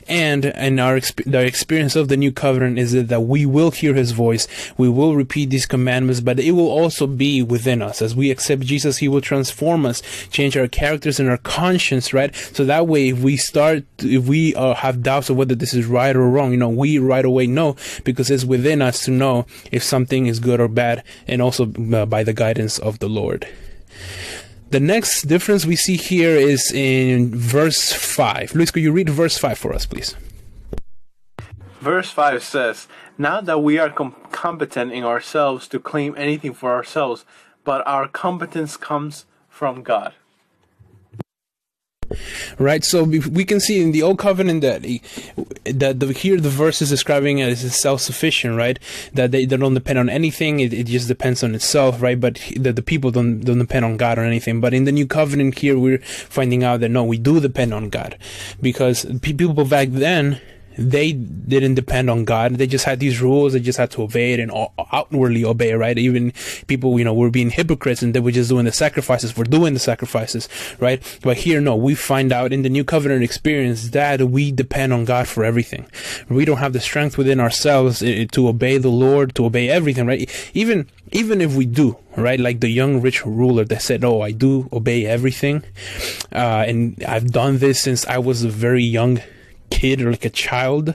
and 0.06 0.46
and 0.46 0.78
our 0.78 1.00
the 1.00 1.44
experience 1.44 1.96
of 1.96 2.08
the 2.08 2.16
new 2.16 2.30
covenant 2.30 2.78
is 2.78 2.92
that, 2.92 3.08
that 3.08 3.22
we 3.22 3.46
will 3.46 3.70
hear 3.70 3.94
His 3.94 4.12
voice, 4.12 4.46
we 4.76 4.88
will 4.88 5.16
repeat 5.16 5.50
these 5.50 5.66
commandments, 5.66 6.20
but 6.20 6.38
it 6.38 6.52
will 6.52 6.68
also 6.68 7.06
be 7.06 7.42
within 7.42 7.82
us 7.82 8.02
as 8.02 8.14
we 8.14 8.30
accept 8.30 8.62
Jesus. 8.62 8.98
He 8.98 9.08
will 9.08 9.20
transform 9.20 9.86
us, 9.86 10.02
change 10.30 10.56
our 10.56 10.68
characters 10.68 11.18
and 11.18 11.28
our 11.28 11.38
conscience, 11.38 12.12
right? 12.12 12.34
So 12.36 12.64
that 12.64 12.86
way, 12.86 13.08
if 13.08 13.20
we 13.20 13.36
start, 13.36 13.84
if 13.98 14.28
we 14.28 14.54
uh, 14.54 14.74
have 14.74 15.02
doubts 15.02 15.30
of 15.30 15.36
whether 15.36 15.54
this 15.54 15.74
is 15.74 15.86
right 15.86 16.14
or 16.14 16.28
wrong, 16.28 16.50
you 16.50 16.58
know, 16.58 16.68
we 16.68 16.98
right 16.98 17.24
away 17.24 17.46
know 17.46 17.76
because 18.04 18.30
it's 18.30 18.44
within 18.44 18.82
us 18.82 19.04
to 19.06 19.10
know 19.10 19.46
if 19.72 19.82
something 19.82 20.26
is 20.26 20.38
good 20.38 20.60
or 20.60 20.68
bad, 20.68 21.02
and 21.26 21.40
also 21.40 21.72
uh, 21.92 22.04
by 22.04 22.22
the 22.22 22.32
guidance 22.32 22.78
of 22.78 22.98
the 22.98 23.08
Lord. 23.08 23.46
The 24.70 24.80
next 24.80 25.22
difference 25.22 25.64
we 25.64 25.76
see 25.76 25.96
here 25.96 26.36
is 26.36 26.72
in 26.72 27.34
verse 27.34 27.92
5. 27.92 28.54
Luis, 28.54 28.72
could 28.72 28.82
you 28.82 28.90
read 28.90 29.08
verse 29.08 29.38
5 29.38 29.56
for 29.56 29.72
us, 29.72 29.86
please? 29.86 30.16
Verse 31.80 32.10
5 32.10 32.42
says, 32.42 32.88
Not 33.16 33.44
that 33.44 33.62
we 33.62 33.78
are 33.78 33.90
com- 33.90 34.16
competent 34.32 34.90
in 34.90 35.04
ourselves 35.04 35.68
to 35.68 35.78
claim 35.78 36.14
anything 36.18 36.52
for 36.52 36.72
ourselves, 36.72 37.24
but 37.62 37.86
our 37.86 38.08
competence 38.08 38.76
comes 38.76 39.26
from 39.48 39.82
God. 39.84 40.14
Right, 42.58 42.84
so 42.84 43.04
we 43.04 43.44
can 43.44 43.60
see 43.60 43.80
in 43.80 43.92
the 43.92 44.02
old 44.02 44.18
covenant 44.18 44.60
that 44.62 44.82
that 45.64 46.00
the, 46.00 46.12
here 46.12 46.40
the 46.40 46.48
verse 46.48 46.80
is 46.82 46.90
describing 46.90 47.38
it 47.38 47.48
as 47.48 47.80
self-sufficient, 47.80 48.56
right? 48.56 48.78
That 49.12 49.30
they, 49.32 49.44
they 49.44 49.56
don't 49.56 49.74
depend 49.74 49.98
on 49.98 50.08
anything; 50.08 50.60
it, 50.60 50.72
it 50.72 50.86
just 50.86 51.08
depends 51.08 51.42
on 51.42 51.54
itself, 51.54 52.00
right? 52.02 52.18
But 52.18 52.40
that 52.56 52.76
the 52.76 52.82
people 52.82 53.10
don't 53.10 53.40
don't 53.40 53.58
depend 53.58 53.84
on 53.84 53.96
God 53.96 54.18
or 54.18 54.24
anything. 54.24 54.60
But 54.60 54.74
in 54.74 54.84
the 54.84 54.92
new 54.92 55.06
covenant, 55.06 55.58
here 55.58 55.78
we're 55.78 55.98
finding 55.98 56.64
out 56.64 56.80
that 56.80 56.90
no, 56.90 57.04
we 57.04 57.18
do 57.18 57.40
depend 57.40 57.74
on 57.74 57.90
God, 57.90 58.16
because 58.60 59.06
people 59.22 59.64
back 59.64 59.88
then 59.90 60.40
they 60.78 61.12
didn't 61.12 61.74
depend 61.74 62.10
on 62.10 62.24
God. 62.24 62.56
They 62.56 62.66
just 62.66 62.84
had 62.84 63.00
these 63.00 63.20
rules. 63.20 63.52
They 63.52 63.60
just 63.60 63.78
had 63.78 63.90
to 63.92 64.02
obey 64.02 64.34
it 64.34 64.40
and 64.40 64.52
outwardly 64.92 65.44
obey, 65.44 65.72
right? 65.72 65.96
Even 65.96 66.32
people, 66.66 66.98
you 66.98 67.04
know, 67.04 67.14
were 67.14 67.30
being 67.30 67.50
hypocrites 67.50 68.02
and 68.02 68.14
they 68.14 68.20
were 68.20 68.30
just 68.30 68.50
doing 68.50 68.64
the 68.66 68.72
sacrifices 68.72 69.32
for 69.32 69.44
doing 69.44 69.74
the 69.74 69.80
sacrifices, 69.80 70.48
right? 70.78 71.02
But 71.22 71.38
here, 71.38 71.60
no, 71.60 71.76
we 71.76 71.94
find 71.94 72.32
out 72.32 72.52
in 72.52 72.62
the 72.62 72.68
new 72.68 72.84
covenant 72.84 73.22
experience 73.22 73.90
that 73.90 74.20
we 74.22 74.52
depend 74.52 74.92
on 74.92 75.04
God 75.04 75.28
for 75.28 75.44
everything. 75.44 75.86
We 76.28 76.44
don't 76.44 76.58
have 76.58 76.72
the 76.72 76.80
strength 76.80 77.16
within 77.16 77.40
ourselves 77.40 78.02
eh, 78.02 78.26
to 78.32 78.48
obey 78.48 78.78
the 78.78 78.88
Lord, 78.88 79.34
to 79.36 79.46
obey 79.46 79.68
everything, 79.68 80.06
right? 80.06 80.30
Even, 80.54 80.88
even 81.12 81.40
if 81.40 81.54
we 81.54 81.64
do, 81.64 81.96
right? 82.16 82.38
Like 82.38 82.60
the 82.60 82.68
young 82.68 83.00
rich 83.00 83.24
ruler 83.24 83.64
that 83.64 83.80
said, 83.82 84.04
"Oh, 84.04 84.20
I 84.20 84.32
do 84.32 84.68
obey 84.72 85.06
everything, 85.06 85.62
uh, 86.32 86.64
and 86.66 87.02
I've 87.06 87.30
done 87.30 87.58
this 87.58 87.80
since 87.80 88.06
I 88.06 88.18
was 88.18 88.42
a 88.42 88.48
very 88.48 88.82
young 88.82 89.20
kid 89.70 90.00
or 90.00 90.10
like 90.10 90.24
a 90.24 90.30
child, 90.30 90.94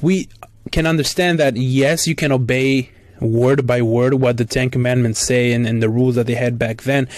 we 0.00 0.28
can 0.72 0.86
understand 0.86 1.38
that 1.38 1.56
yes, 1.56 2.06
you 2.06 2.14
can 2.14 2.32
obey 2.32 2.90
word 3.20 3.66
by 3.66 3.82
word 3.82 4.14
what 4.14 4.36
the 4.36 4.44
Ten 4.44 4.70
Commandments 4.70 5.20
say 5.20 5.52
and, 5.52 5.66
and 5.66 5.82
the 5.82 5.88
rules 5.88 6.14
that 6.14 6.26
they 6.26 6.34
had 6.34 6.58
back 6.58 6.82
then. 6.82 7.08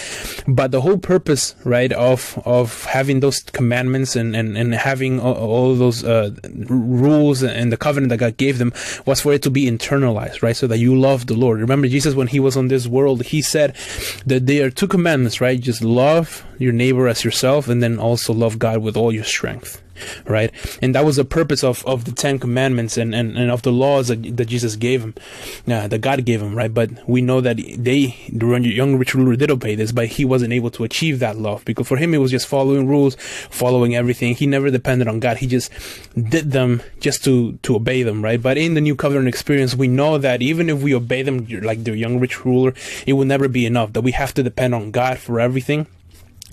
But 0.47 0.71
the 0.71 0.80
whole 0.80 0.99
purpose, 0.99 1.54
right, 1.64 1.92
of 1.92 2.40
of 2.44 2.85
having 2.85 3.21
those 3.21 3.40
commandments 3.40 4.16
and, 4.16 4.35
and, 4.35 4.56
and 4.56 4.75
having 4.75 5.21
all, 5.21 5.35
all 5.35 5.75
those 5.75 6.04
uh, 6.04 6.30
rules 6.44 7.42
and 7.42 7.73
the 7.73 7.76
covenant 7.76 8.11
that 8.11 8.18
God 8.18 8.37
gave 8.37 8.59
them 8.59 8.73
was 9.06 9.21
for 9.21 9.32
it 9.32 9.42
to 9.42 9.50
be 9.50 9.71
internalized, 9.71 10.42
right? 10.42 10.56
So 10.56 10.66
that 10.66 10.78
you 10.78 10.99
love 10.99 11.26
the 11.26 11.35
Lord. 11.35 11.61
Remember, 11.61 11.88
Jesus, 11.88 12.14
when 12.14 12.28
he 12.28 12.40
was 12.40 12.56
on 12.56 12.68
this 12.68 12.87
world, 12.87 13.23
he 13.23 13.42
said 13.42 13.76
that 14.26 14.47
there 14.47 14.66
are 14.66 14.71
two 14.71 14.88
commandments, 14.88 15.40
right? 15.40 15.61
Just 15.61 15.82
love 15.82 16.44
your 16.59 16.73
neighbor 16.73 17.09
as 17.09 17.25
yourself 17.25 17.68
and 17.68 17.82
then 17.82 17.99
also 17.99 18.32
love 18.32 18.59
God 18.59 18.78
with 18.82 18.97
all 18.97 19.12
your 19.12 19.25
strength 19.25 19.82
right? 20.26 20.50
And 20.80 20.94
that 20.94 21.04
was 21.04 21.16
the 21.16 21.25
purpose 21.25 21.62
of, 21.64 21.85
of 21.87 22.04
the 22.04 22.12
Ten 22.12 22.38
Commandments 22.38 22.97
and, 22.97 23.14
and, 23.14 23.37
and 23.37 23.50
of 23.50 23.62
the 23.62 23.73
laws 23.73 24.09
that, 24.09 24.37
that 24.37 24.47
Jesus 24.47 24.76
gave 24.76 25.02
him, 25.02 25.14
uh, 25.68 25.88
that 25.88 26.00
God 26.00 26.25
gave 26.25 26.42
him, 26.42 26.54
right? 26.54 26.73
But 26.73 26.90
we 27.09 27.23
know 27.23 27.40
that 27.40 27.56
they, 27.56 28.16
the 28.32 28.47
young 28.61 28.97
rich 28.97 29.14
ruler 29.14 29.37
did 29.37 29.50
obey 29.50 29.75
this, 29.75 29.92
but 29.92 30.09
he 30.09 30.25
wasn't 30.25 30.52
able 30.52 30.71
to 30.71 30.85
achieve 30.85 31.18
that 31.21 31.37
love 31.37 31.64
because 31.64 31.88
for 31.88 31.97
him 31.97 32.14
it 32.14 32.18
was 32.18 32.30
just 32.30 32.47
following 32.47 32.87
rules, 32.87 33.16
following 33.50 33.94
everything. 33.94 34.35
He 34.35 34.47
never 34.47 34.71
depended 34.71 35.09
on 35.09 35.21
God. 35.21 35.38
He 35.38 35.47
just 35.47 35.71
did 36.16 36.52
them 36.52 36.82
just 37.00 37.25
to, 37.25 37.59
to 37.62 37.76
obey 37.76 38.02
them, 38.02 38.23
right? 38.23 38.40
But 38.40 38.59
in 38.59 38.75
the 38.75 38.80
new 38.80 38.97
covenant 38.97 39.28
experience, 39.28 39.75
we 39.75 39.88
know 39.88 40.18
that 40.18 40.42
even 40.42 40.68
if 40.68 40.82
we 40.82 40.94
obey 40.94 41.23
them 41.23 41.47
like 41.62 41.85
the 41.85 41.97
young 41.97 42.21
rich 42.21 42.44
ruler, 42.44 42.75
it 43.06 43.14
will 43.14 43.25
never 43.25 43.49
be 43.49 43.66
enough, 43.66 43.92
that 43.92 44.02
we 44.02 44.12
have 44.12 44.35
to 44.35 44.42
depend 44.42 44.75
on 44.75 44.90
God 44.90 45.18
for 45.18 45.40
everything 45.40 45.87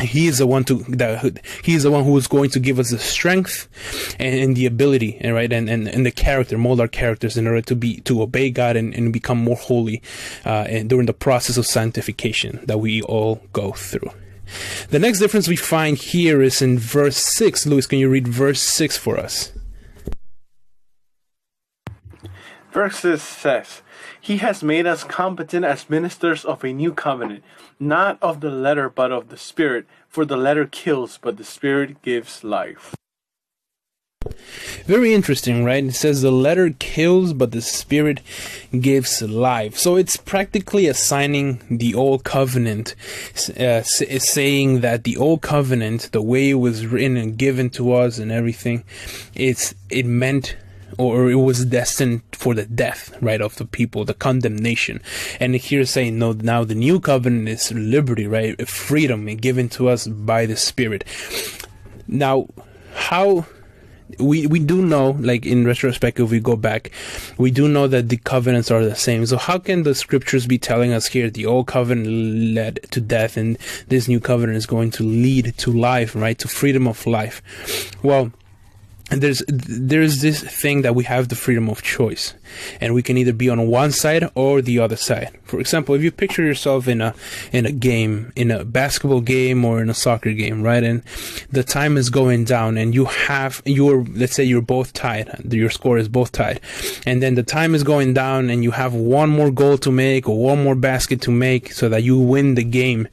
he 0.02 0.28
is 0.28 0.38
the 0.38 0.48
one 0.48 0.64
to 0.64 0.76
that 0.90 1.42
he 1.64 1.74
is 1.74 1.84
the 1.84 1.92
one 1.92 2.04
who 2.04 2.16
is 2.18 2.28
going 2.28 2.50
to 2.50 2.60
give 2.60 2.80
us 2.80 2.92
the 2.92 3.00
strength 3.00 3.68
and, 4.20 4.40
and 4.40 4.56
the 4.56 4.66
ability 4.66 5.18
and 5.22 5.34
right 5.34 5.52
and, 5.52 5.70
and, 5.70 5.88
and 5.88 6.06
the 6.06 6.12
character 6.12 6.58
mold 6.58 6.80
our 6.80 6.88
characters 6.88 7.38
in 7.38 7.48
order 7.48 7.62
to 7.62 7.76
be 7.76 8.00
to 8.02 8.22
obey 8.22 8.50
god 8.50 8.76
and, 8.76 8.94
and 8.94 9.12
become 9.14 9.38
more 9.38 9.56
holy 9.56 10.02
uh, 10.46 10.66
and 10.70 10.90
during 10.90 11.06
the 11.06 11.14
process 11.14 11.58
of 11.58 11.66
sanctification 11.66 12.60
that 12.64 12.80
we 12.80 13.02
all 13.04 13.42
go 13.54 13.72
through. 13.72 14.12
The 14.90 15.00
next 15.00 15.20
difference 15.20 15.48
we 15.48 15.56
find 15.56 15.96
here 15.96 16.42
is 16.42 16.62
in 16.62 16.80
verse 16.80 17.18
6 17.18 17.66
luis 17.68 17.86
can 17.86 18.00
you 18.00 18.10
read 18.10 18.28
verse 18.28 18.62
6 18.62 18.98
for 18.98 19.18
us 19.18 19.52
verse 22.72 23.00
6 23.00 23.22
says 23.22 23.82
he 24.20 24.38
has 24.38 24.64
made 24.64 24.86
us 24.86 25.04
competent 25.04 25.66
as 25.66 25.90
ministers 25.90 26.46
of 26.46 26.64
a 26.64 26.74
new 26.74 26.94
covenant, 26.94 27.44
not 27.80 28.18
of 28.22 28.42
the 28.42 28.52
letter, 28.52 28.90
but 28.90 29.12
of 29.12 29.30
the 29.30 29.38
Spirit. 29.38 29.86
For 30.08 30.26
the 30.26 30.38
letter 30.38 30.66
kills, 30.66 31.20
but 31.22 31.38
the 31.38 31.44
Spirit 31.44 32.02
gives 32.02 32.44
life. 32.44 32.96
Very 34.86 35.14
interesting, 35.14 35.64
right? 35.64 35.84
It 35.84 35.94
says 35.94 36.22
the 36.22 36.32
letter 36.32 36.72
kills, 36.78 37.32
but 37.32 37.52
the 37.52 37.62
spirit 37.62 38.22
gives 38.78 39.22
life. 39.22 39.78
So 39.78 39.96
it's 39.96 40.18
practically 40.18 40.88
assigning 40.88 41.62
the 41.70 41.96
old 41.96 42.24
covenant, 42.24 42.96
uh, 43.58 43.84
saying 43.84 44.82
that 44.82 45.04
the 45.06 45.16
old 45.16 45.42
covenant, 45.42 46.10
the 46.12 46.22
way 46.22 46.50
it 46.50 46.56
was 46.56 46.86
written 46.86 47.16
and 47.16 47.38
given 47.38 47.70
to 47.72 47.94
us 47.94 48.18
and 48.18 48.32
everything, 48.32 48.84
it's 49.36 49.74
it 49.90 50.06
meant 50.06 50.58
or 51.00 51.32
it 51.32 51.36
was 51.36 51.64
destined 51.64 52.22
for 52.34 52.54
the 52.54 52.66
death, 52.66 53.18
right, 53.22 53.40
of 53.40 53.56
the 53.56 53.66
people, 53.66 54.04
the 54.04 54.14
condemnation. 54.14 55.02
And 55.40 55.56
here 55.56 55.86
saying, 55.86 56.20
no, 56.20 56.34
now 56.34 56.66
the 56.66 56.76
new 56.76 57.00
covenant 57.00 57.48
is 57.48 57.72
liberty, 57.72 58.28
right, 58.28 58.68
freedom 58.68 59.26
given 59.38 59.70
to 59.70 59.88
us 59.88 60.08
by 60.08 60.46
the 60.46 60.58
Spirit. 60.58 61.06
Now, 62.06 62.50
how 62.94 63.46
we 64.18 64.46
we 64.48 64.60
do 64.60 64.82
know, 64.82 65.12
like 65.22 65.46
in 65.46 65.66
retrospect, 65.66 66.20
if 66.20 66.32
we 66.32 66.42
go 66.42 66.58
back, 66.58 66.92
we 67.38 67.50
do 67.50 67.70
know 67.70 67.88
that 67.88 68.10
the 68.10 68.18
covenants 68.18 68.70
are 68.70 68.84
the 68.84 68.96
same. 68.96 69.26
So 69.26 69.38
how 69.38 69.58
can 69.60 69.84
the 69.84 69.96
scriptures 69.96 70.48
be 70.48 70.58
telling 70.58 70.92
us 70.92 71.08
here 71.08 71.30
the 71.30 71.46
old 71.46 71.68
covenant 71.68 72.56
led 72.56 72.80
to 72.92 73.00
death, 73.00 73.38
and 73.38 73.58
this 73.88 74.10
new 74.10 74.20
covenant 74.20 74.58
is 74.58 74.66
going 74.66 74.92
to 74.92 75.04
lead 75.04 75.54
to 75.60 75.72
life, 75.72 76.14
right, 76.14 76.38
to 76.40 76.48
freedom 76.50 76.88
of 76.88 77.08
life? 77.08 77.42
Well, 78.04 78.34
and 79.10 79.22
there's 79.22 79.44
there's 79.48 80.22
this 80.22 80.42
thing 80.42 80.82
that 80.84 80.96
we 80.96 81.04
have 81.04 81.30
the 81.30 81.36
freedom 81.36 81.70
of 81.70 81.82
choice 81.82 82.34
and 82.80 82.94
we 82.94 83.02
can 83.02 83.18
either 83.18 83.34
be 83.34 83.50
on 83.50 83.68
one 83.68 83.92
side 83.92 84.30
or 84.36 84.62
the 84.62 84.80
other 84.80 84.96
side. 84.96 85.30
For 85.44 85.60
example 85.60 85.96
if 85.96 86.04
you 86.04 86.12
picture 86.12 86.44
yourself 86.44 86.88
in 86.88 87.02
a 87.02 87.14
in 87.52 87.66
a 87.66 87.72
game 87.72 88.32
in 88.36 88.52
a 88.52 88.64
basketball 88.64 89.22
game 89.22 89.66
or 89.66 89.82
in 89.82 89.90
a 89.90 89.94
soccer 89.94 90.32
game 90.34 90.62
right 90.62 90.84
and 90.84 91.04
the 91.52 91.64
time 91.64 91.98
is 91.98 92.10
going 92.10 92.46
down 92.46 92.78
and 92.78 92.94
you 92.94 93.06
have 93.06 93.62
you're 93.66 94.04
let's 94.06 94.34
say 94.34 94.44
you're 94.44 94.62
both 94.62 94.94
tied 94.94 95.30
your 95.52 95.70
score 95.70 95.98
is 95.98 96.08
both 96.08 96.32
tied 96.32 96.60
and 97.06 97.22
then 97.22 97.36
the 97.36 97.44
time 97.44 97.74
is 97.74 97.84
going 97.84 98.14
down 98.14 98.50
and 98.50 98.64
you 98.64 98.72
have 98.72 98.94
one 98.94 99.30
more 99.30 99.52
goal 99.52 99.78
to 99.78 99.92
make 99.92 100.28
or 100.28 100.38
one 100.38 100.64
more 100.64 100.76
basket 100.76 101.22
to 101.22 101.32
make 101.32 101.72
so 101.74 101.90
that 101.90 102.04
you 102.04 102.18
win 102.18 102.56
the 102.56 102.64
game 102.64 103.08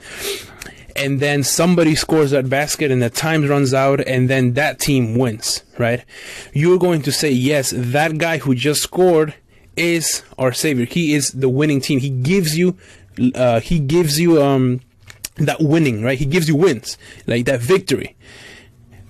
and 0.96 1.20
then 1.20 1.42
somebody 1.42 1.94
scores 1.94 2.30
that 2.30 2.48
basket 2.48 2.90
and 2.90 3.02
the 3.02 3.10
time 3.10 3.46
runs 3.46 3.74
out 3.74 4.00
and 4.00 4.28
then 4.28 4.54
that 4.54 4.78
team 4.78 5.16
wins, 5.16 5.62
right? 5.78 6.04
You're 6.52 6.78
going 6.78 7.02
to 7.02 7.12
say, 7.12 7.30
yes, 7.30 7.72
that 7.76 8.18
guy 8.18 8.38
who 8.38 8.54
just 8.54 8.82
scored 8.82 9.34
is 9.76 10.22
our 10.38 10.52
savior. 10.52 10.86
He 10.86 11.14
is 11.14 11.30
the 11.32 11.48
winning 11.48 11.80
team. 11.80 12.00
He 12.00 12.10
gives 12.10 12.56
you, 12.56 12.76
uh, 13.34 13.60
he 13.60 13.78
gives 13.78 14.18
you, 14.18 14.42
um, 14.42 14.80
that 15.36 15.60
winning, 15.60 16.02
right? 16.02 16.18
He 16.18 16.24
gives 16.24 16.48
you 16.48 16.56
wins, 16.56 16.96
like 17.26 17.44
that 17.44 17.60
victory. 17.60 18.16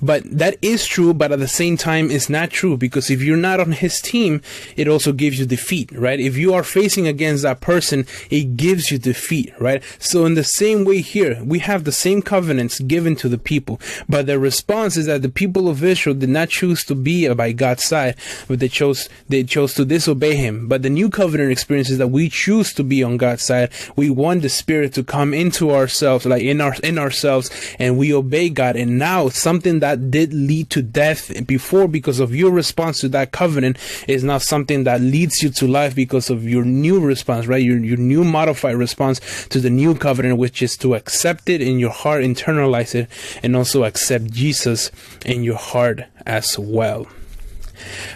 But 0.06 0.22
that 0.38 0.56
is 0.62 0.86
true, 0.86 1.12
but 1.12 1.32
at 1.32 1.40
the 1.40 1.48
same 1.48 1.76
time, 1.76 2.10
it's 2.10 2.30
not 2.30 2.50
true 2.50 2.76
because 2.76 3.10
if 3.10 3.20
you're 3.22 3.36
not 3.36 3.58
on 3.58 3.72
his 3.72 4.00
team, 4.00 4.40
it 4.76 4.86
also 4.86 5.12
gives 5.12 5.40
you 5.40 5.46
defeat, 5.46 5.90
right? 5.92 6.20
If 6.20 6.36
you 6.36 6.54
are 6.54 6.62
facing 6.62 7.08
against 7.08 7.42
that 7.42 7.60
person, 7.60 8.06
it 8.30 8.56
gives 8.56 8.90
you 8.90 8.98
defeat, 8.98 9.52
right? 9.58 9.82
So 9.98 10.24
in 10.24 10.34
the 10.34 10.44
same 10.44 10.84
way 10.84 11.00
here, 11.00 11.42
we 11.44 11.58
have 11.58 11.82
the 11.82 11.92
same 11.92 12.22
covenants 12.22 12.78
given 12.78 13.16
to 13.16 13.28
the 13.28 13.38
people, 13.38 13.80
but 14.08 14.26
the 14.26 14.38
response 14.38 14.96
is 14.96 15.06
that 15.06 15.22
the 15.22 15.28
people 15.28 15.68
of 15.68 15.82
Israel 15.82 16.14
did 16.14 16.28
not 16.28 16.50
choose 16.50 16.84
to 16.84 16.94
be 16.94 17.26
by 17.34 17.50
God's 17.52 17.82
side, 17.82 18.14
but 18.46 18.60
they 18.60 18.68
chose, 18.68 19.08
they 19.28 19.42
chose 19.42 19.74
to 19.74 19.84
disobey 19.84 20.36
him. 20.36 20.68
But 20.68 20.82
the 20.82 20.90
new 20.90 21.10
covenant 21.10 21.50
experience 21.50 21.90
is 21.90 21.98
that 21.98 22.08
we 22.08 22.28
choose 22.28 22.72
to 22.74 22.84
be 22.84 23.02
on 23.02 23.16
God's 23.16 23.42
side. 23.42 23.70
We 23.96 24.10
want 24.10 24.42
the 24.42 24.48
spirit 24.48 24.94
to 24.94 25.02
come 25.02 25.34
into 25.34 25.72
ourselves, 25.72 26.26
like 26.26 26.42
in 26.42 26.60
our, 26.60 26.74
in 26.84 26.98
ourselves, 26.98 27.50
and 27.78 27.98
we 27.98 28.14
obey 28.14 28.50
God. 28.50 28.76
And 28.76 28.98
now 28.98 29.28
something 29.28 29.80
that 29.80 29.95
that 29.96 30.10
did 30.10 30.34
lead 30.34 30.70
to 30.70 30.82
death 30.82 31.46
before 31.46 31.88
because 31.88 32.20
of 32.20 32.34
your 32.34 32.50
response 32.50 33.00
to 33.00 33.08
that 33.08 33.32
covenant 33.32 33.78
is 34.06 34.22
now 34.22 34.38
something 34.38 34.84
that 34.84 35.00
leads 35.00 35.42
you 35.42 35.50
to 35.50 35.66
life 35.66 35.94
because 35.94 36.30
of 36.30 36.44
your 36.44 36.64
new 36.64 37.00
response, 37.00 37.46
right? 37.46 37.62
Your, 37.62 37.78
your 37.78 37.96
new 37.96 38.24
modified 38.24 38.76
response 38.76 39.46
to 39.48 39.60
the 39.60 39.70
new 39.70 39.94
covenant, 39.94 40.38
which 40.38 40.62
is 40.62 40.76
to 40.78 40.94
accept 40.94 41.48
it 41.48 41.62
in 41.62 41.78
your 41.78 41.90
heart, 41.90 42.22
internalize 42.22 42.94
it, 42.94 43.08
and 43.42 43.56
also 43.56 43.84
accept 43.84 44.30
Jesus 44.30 44.90
in 45.24 45.42
your 45.42 45.56
heart 45.56 46.02
as 46.26 46.58
well. 46.58 47.06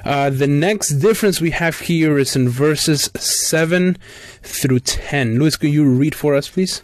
Uh, 0.05 0.31
the 0.31 0.47
next 0.47 0.95
difference 0.95 1.41
we 1.41 1.51
have 1.51 1.81
here 1.81 2.19
is 2.19 2.35
in 2.35 2.49
verses 2.49 3.11
7 3.15 3.97
through 4.43 4.81
10. 4.81 5.39
Luis, 5.39 5.57
can 5.57 5.71
you 5.71 5.85
read 5.85 6.15
for 6.15 6.35
us, 6.35 6.49
please? 6.49 6.83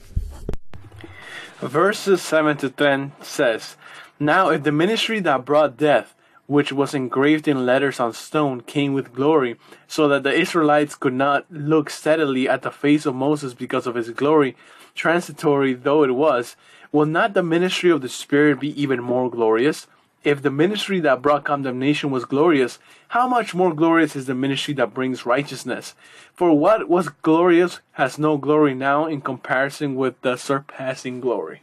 Verses 1.61 2.21
7 2.21 2.59
to 2.59 2.69
10 2.69 3.12
says, 3.23 3.76
now, 4.19 4.49
if 4.49 4.63
the 4.63 4.73
ministry 4.73 5.21
that 5.21 5.45
brought 5.45 5.77
death, 5.77 6.15
which 6.47 6.73
was 6.73 6.95
engraved 6.95 7.47
in 7.47 7.67
letters 7.67 8.01
on 8.01 8.15
stone, 8.15 8.63
came 8.63 8.95
with 8.95 9.13
glory, 9.13 9.57
so 9.87 10.09
that 10.09 10.23
the 10.23 10.33
Israelites 10.33 10.95
could 10.95 11.13
not 11.13 11.45
look 11.51 11.91
steadily 11.91 12.49
at 12.49 12.63
the 12.63 12.71
face 12.71 13.05
of 13.05 13.15
Moses 13.15 13.53
because 13.53 13.87
of 13.87 13.95
his 13.95 14.09
glory, 14.11 14.57
transitory 14.95 15.75
though 15.75 16.03
it 16.03 16.15
was, 16.15 16.57
will 16.93 17.05
not 17.05 17.35
the 17.35 17.43
ministry 17.43 17.91
of 17.91 18.01
the 18.01 18.09
Spirit 18.09 18.59
be 18.59 18.81
even 18.81 19.03
more 19.03 19.31
glorious? 19.31 19.87
If 20.25 20.41
the 20.41 20.51
ministry 20.51 20.99
that 21.01 21.21
brought 21.21 21.45
condemnation 21.45 22.11
was 22.11 22.25
glorious, 22.25 22.79
how 23.09 23.29
much 23.29 23.55
more 23.55 23.75
glorious 23.75 24.17
is 24.17 24.25
the 24.25 24.35
ministry 24.35 24.73
that 24.75 24.95
brings 24.95 25.27
righteousness? 25.27 25.95
For 26.33 26.59
what 26.59 26.89
was 26.89 27.11
glorious 27.11 27.81
has 27.93 28.19
no 28.19 28.39
glory 28.39 28.75
now 28.75 29.05
in 29.05 29.21
comparison 29.21 29.95
with 29.95 30.19
the 30.23 30.37
surpassing 30.37 31.21
glory 31.21 31.61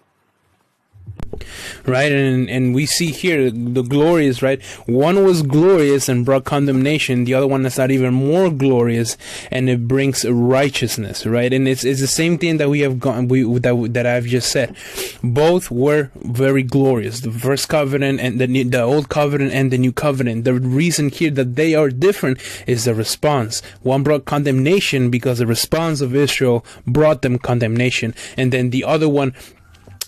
right? 1.86 2.12
And 2.12 2.50
and 2.50 2.76
we 2.76 2.86
see 2.86 3.12
here 3.12 3.52
the 3.52 3.82
glorious 3.82 4.42
right? 4.42 4.62
One 4.86 5.24
was 5.24 5.42
glorious 5.42 6.10
and 6.10 6.26
brought 6.26 6.46
condemnation. 6.46 7.26
The 7.26 7.34
other 7.34 7.48
one 7.48 7.66
is 7.66 7.78
not 7.78 7.92
even 7.92 8.14
more 8.14 8.50
glorious 8.50 9.18
and 9.52 9.70
it 9.70 9.88
brings 9.88 10.26
righteousness 10.26 11.26
right? 11.26 11.52
And 11.52 11.68
it's, 11.68 11.84
it's 11.84 12.02
the 12.02 12.08
same 12.08 12.38
thing 12.38 12.58
that 12.58 12.70
we 12.70 12.82
have 12.82 13.00
gone 13.00 13.28
we 13.28 13.44
that, 13.60 13.94
that 13.94 14.06
i've 14.06 14.26
just 14.26 14.52
said. 14.52 14.76
Both 15.24 15.72
were 15.72 16.12
very 16.16 16.64
glorious. 16.64 17.22
The 17.22 17.32
first 17.32 17.70
covenant 17.70 18.20
and 18.20 18.40
the 18.40 18.64
the 18.64 18.82
old 18.82 19.10
covenant 19.10 19.52
and 19.54 19.72
the 19.72 19.78
new 19.78 19.92
covenant. 19.92 20.46
The 20.46 20.54
reason 20.54 21.10
here 21.10 21.32
that 21.32 21.56
they 21.56 21.76
are 21.76 21.90
different 21.90 22.40
is 22.68 22.86
the 22.86 22.96
response. 22.96 23.62
One 23.82 24.04
brought 24.04 24.26
condemnation 24.26 25.10
because 25.10 25.40
the 25.40 25.48
response 25.48 26.02
of 26.02 26.16
israel 26.16 26.66
brought 26.88 27.22
them 27.22 27.40
condemnation. 27.40 28.16
And 28.38 28.52
then 28.52 28.70
the 28.70 28.84
other 28.84 29.10
one 29.10 29.34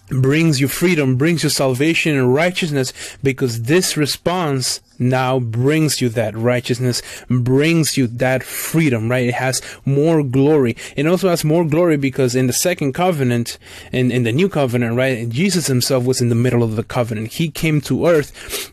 brings 0.09 0.59
you 0.59 0.67
freedom, 0.67 1.15
brings 1.15 1.43
you 1.43 1.49
salvation 1.49 2.15
and 2.15 2.33
righteousness 2.33 2.93
because 3.23 3.63
this 3.63 3.97
response 3.97 4.81
now 4.97 5.39
brings 5.39 5.99
you 5.99 6.09
that 6.09 6.35
righteousness, 6.35 7.01
brings 7.29 7.97
you 7.97 8.07
that 8.07 8.43
freedom, 8.43 9.09
right? 9.09 9.27
It 9.27 9.33
has 9.35 9.61
more 9.85 10.23
glory. 10.23 10.77
It 10.95 11.05
also 11.07 11.29
has 11.29 11.43
more 11.43 11.65
glory 11.65 11.97
because 11.97 12.35
in 12.35 12.47
the 12.47 12.53
second 12.53 12.93
covenant, 12.93 13.57
in, 13.91 14.11
in 14.11 14.23
the 14.23 14.31
new 14.31 14.47
covenant, 14.47 14.95
right? 14.95 15.27
Jesus 15.27 15.67
himself 15.67 16.05
was 16.05 16.21
in 16.21 16.29
the 16.29 16.35
middle 16.35 16.63
of 16.63 16.75
the 16.75 16.83
covenant. 16.83 17.33
He 17.33 17.49
came 17.49 17.81
to 17.81 18.07
earth 18.07 18.71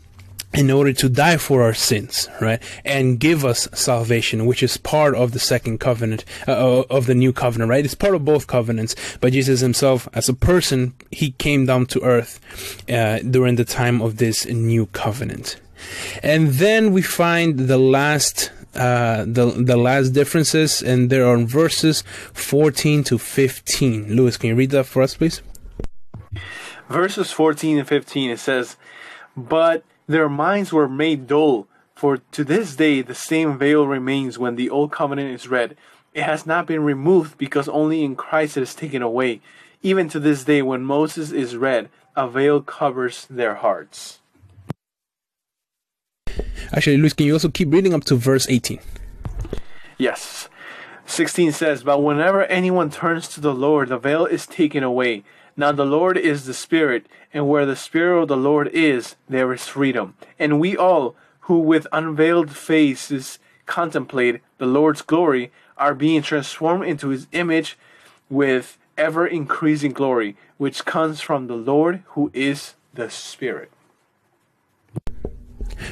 in 0.54 0.70
order 0.70 0.92
to 0.92 1.08
die 1.08 1.36
for 1.36 1.62
our 1.62 1.74
sins, 1.74 2.28
right? 2.40 2.62
And 2.84 3.18
give 3.18 3.44
us 3.44 3.68
salvation, 3.72 4.46
which 4.46 4.62
is 4.62 4.76
part 4.76 5.14
of 5.14 5.32
the 5.32 5.38
second 5.38 5.78
covenant, 5.78 6.24
uh, 6.46 6.52
uh, 6.52 6.84
of 6.90 7.06
the 7.06 7.14
new 7.14 7.32
covenant, 7.32 7.70
right? 7.70 7.84
It's 7.84 7.94
part 7.94 8.14
of 8.14 8.24
both 8.24 8.46
covenants. 8.46 8.94
But 9.20 9.32
Jesus 9.32 9.60
himself, 9.60 10.08
as 10.12 10.28
a 10.28 10.34
person, 10.34 10.94
he 11.10 11.32
came 11.32 11.66
down 11.66 11.86
to 11.86 12.02
earth, 12.02 12.40
uh, 12.88 13.18
during 13.20 13.56
the 13.56 13.64
time 13.64 14.02
of 14.02 14.18
this 14.18 14.46
new 14.46 14.86
covenant. 14.86 15.60
And 16.22 16.48
then 16.48 16.92
we 16.92 17.02
find 17.02 17.58
the 17.58 17.78
last, 17.78 18.52
uh, 18.74 19.24
the, 19.26 19.46
the 19.58 19.76
last 19.76 20.10
differences, 20.10 20.82
and 20.82 21.10
there 21.10 21.26
are 21.26 21.38
verses 21.38 22.02
14 22.34 23.04
to 23.04 23.18
15. 23.18 24.14
Lewis, 24.14 24.36
can 24.36 24.50
you 24.50 24.56
read 24.56 24.70
that 24.70 24.86
for 24.86 25.02
us, 25.02 25.16
please? 25.16 25.42
Verses 26.88 27.32
14 27.32 27.78
and 27.78 27.88
15, 27.88 28.30
it 28.30 28.38
says, 28.38 28.76
But 29.36 29.82
their 30.12 30.28
minds 30.28 30.72
were 30.72 30.88
made 30.88 31.26
dull, 31.26 31.66
for 31.94 32.18
to 32.18 32.44
this 32.44 32.76
day 32.76 33.02
the 33.02 33.14
same 33.14 33.58
veil 33.58 33.86
remains 33.86 34.38
when 34.38 34.56
the 34.56 34.70
old 34.70 34.92
covenant 34.92 35.32
is 35.34 35.48
read. 35.48 35.76
It 36.14 36.24
has 36.24 36.46
not 36.46 36.66
been 36.66 36.82
removed 36.82 37.38
because 37.38 37.68
only 37.68 38.04
in 38.04 38.16
Christ 38.16 38.56
it 38.56 38.62
is 38.62 38.74
taken 38.74 39.02
away. 39.02 39.40
Even 39.82 40.08
to 40.10 40.20
this 40.20 40.44
day, 40.44 40.62
when 40.62 40.84
Moses 40.84 41.32
is 41.32 41.56
read, 41.56 41.88
a 42.14 42.28
veil 42.28 42.60
covers 42.60 43.26
their 43.28 43.56
hearts. 43.56 44.20
Actually, 46.72 46.98
Luis, 46.98 47.12
can 47.12 47.26
you 47.26 47.32
also 47.32 47.48
keep 47.48 47.72
reading 47.72 47.94
up 47.94 48.04
to 48.04 48.14
verse 48.14 48.48
18? 48.48 48.78
Yes. 49.98 50.48
16 51.06 51.52
says, 51.52 51.82
But 51.82 52.02
whenever 52.02 52.44
anyone 52.44 52.90
turns 52.90 53.28
to 53.28 53.40
the 53.40 53.54
Lord, 53.54 53.88
the 53.88 53.98
veil 53.98 54.24
is 54.24 54.46
taken 54.46 54.82
away. 54.82 55.24
Now 55.56 55.72
the 55.72 55.84
Lord 55.84 56.16
is 56.16 56.46
the 56.46 56.54
Spirit, 56.54 57.06
and 57.32 57.48
where 57.48 57.66
the 57.66 57.76
Spirit 57.76 58.22
of 58.22 58.28
the 58.28 58.36
Lord 58.36 58.68
is, 58.68 59.16
there 59.28 59.52
is 59.52 59.66
freedom. 59.66 60.14
And 60.38 60.58
we 60.58 60.76
all, 60.76 61.14
who 61.40 61.58
with 61.58 61.86
unveiled 61.92 62.50
faces 62.50 63.38
contemplate 63.66 64.40
the 64.58 64.66
Lord's 64.66 65.02
glory, 65.02 65.52
are 65.76 65.94
being 65.94 66.22
transformed 66.22 66.84
into 66.84 67.08
his 67.08 67.26
image 67.32 67.78
with 68.30 68.78
ever 68.96 69.26
increasing 69.26 69.92
glory, 69.92 70.36
which 70.56 70.84
comes 70.84 71.20
from 71.20 71.46
the 71.46 71.56
Lord 71.56 72.02
who 72.08 72.30
is 72.34 72.74
the 72.94 73.10
Spirit 73.10 73.70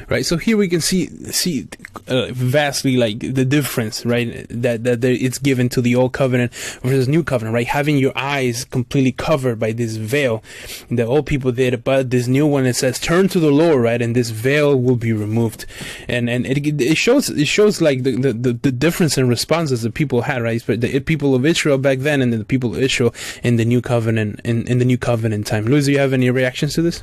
right? 0.09 0.25
So 0.25 0.37
here 0.37 0.57
we 0.57 0.69
can 0.69 0.81
see 0.81 1.07
see 1.33 1.69
uh, 2.09 2.29
vastly 2.33 2.97
like 2.97 3.21
the 3.21 3.45
difference, 3.45 4.05
right? 4.05 4.47
That 4.49 4.85
that 4.85 5.05
it's 5.05 5.39
given 5.39 5.69
to 5.71 5.81
the 5.81 5.95
old 5.95 6.13
covenant 6.13 6.53
versus 6.83 7.09
new 7.09 7.23
covenant, 7.23 7.55
right? 7.55 7.67
Having 7.67 7.99
your 7.99 8.13
eyes 8.17 8.65
completely 8.65 9.13
covered 9.13 9.59
by 9.59 9.73
this 9.73 9.97
veil, 9.97 10.43
the 10.91 11.05
old 11.05 11.27
people 11.27 11.53
did, 11.53 11.85
but 11.85 12.11
this 12.11 12.27
new 12.27 12.47
one 12.47 12.67
it 12.67 12.75
says 12.75 12.99
turn 12.99 13.29
to 13.29 13.41
the 13.41 13.51
Lord, 13.51 13.83
right? 13.83 14.01
And 14.01 14.15
this 14.15 14.31
veil 14.31 14.77
will 14.79 14.97
be 14.97 15.13
removed, 15.13 15.67
and 16.09 16.29
and 16.29 16.47
it, 16.47 16.81
it 16.81 16.97
shows 16.97 17.31
it 17.31 17.47
shows 17.47 17.81
like 17.81 18.03
the, 18.03 18.17
the 18.17 18.53
the 18.53 18.73
difference 18.73 19.17
in 19.19 19.29
responses 19.29 19.83
the 19.83 19.91
people 19.91 20.23
had, 20.23 20.43
right? 20.43 20.63
But 20.67 20.81
the 20.81 21.01
people 21.01 21.35
of 21.35 21.47
Israel 21.47 21.79
back 21.79 21.99
then 22.01 22.23
and 22.23 22.33
the 22.33 22.45
people 22.45 22.75
of 22.75 22.83
Israel 22.83 23.15
in 23.43 23.57
the 23.57 23.65
new 23.65 23.81
covenant 23.81 24.41
in 24.45 24.67
in 24.67 24.79
the 24.79 24.85
new 24.85 24.99
covenant 24.99 25.47
time. 25.47 25.65
Luis, 25.65 25.87
do 25.87 25.93
you 25.93 25.99
have 25.99 26.13
any 26.13 26.31
reactions 26.31 26.75
to 26.75 26.83
this? 26.83 27.03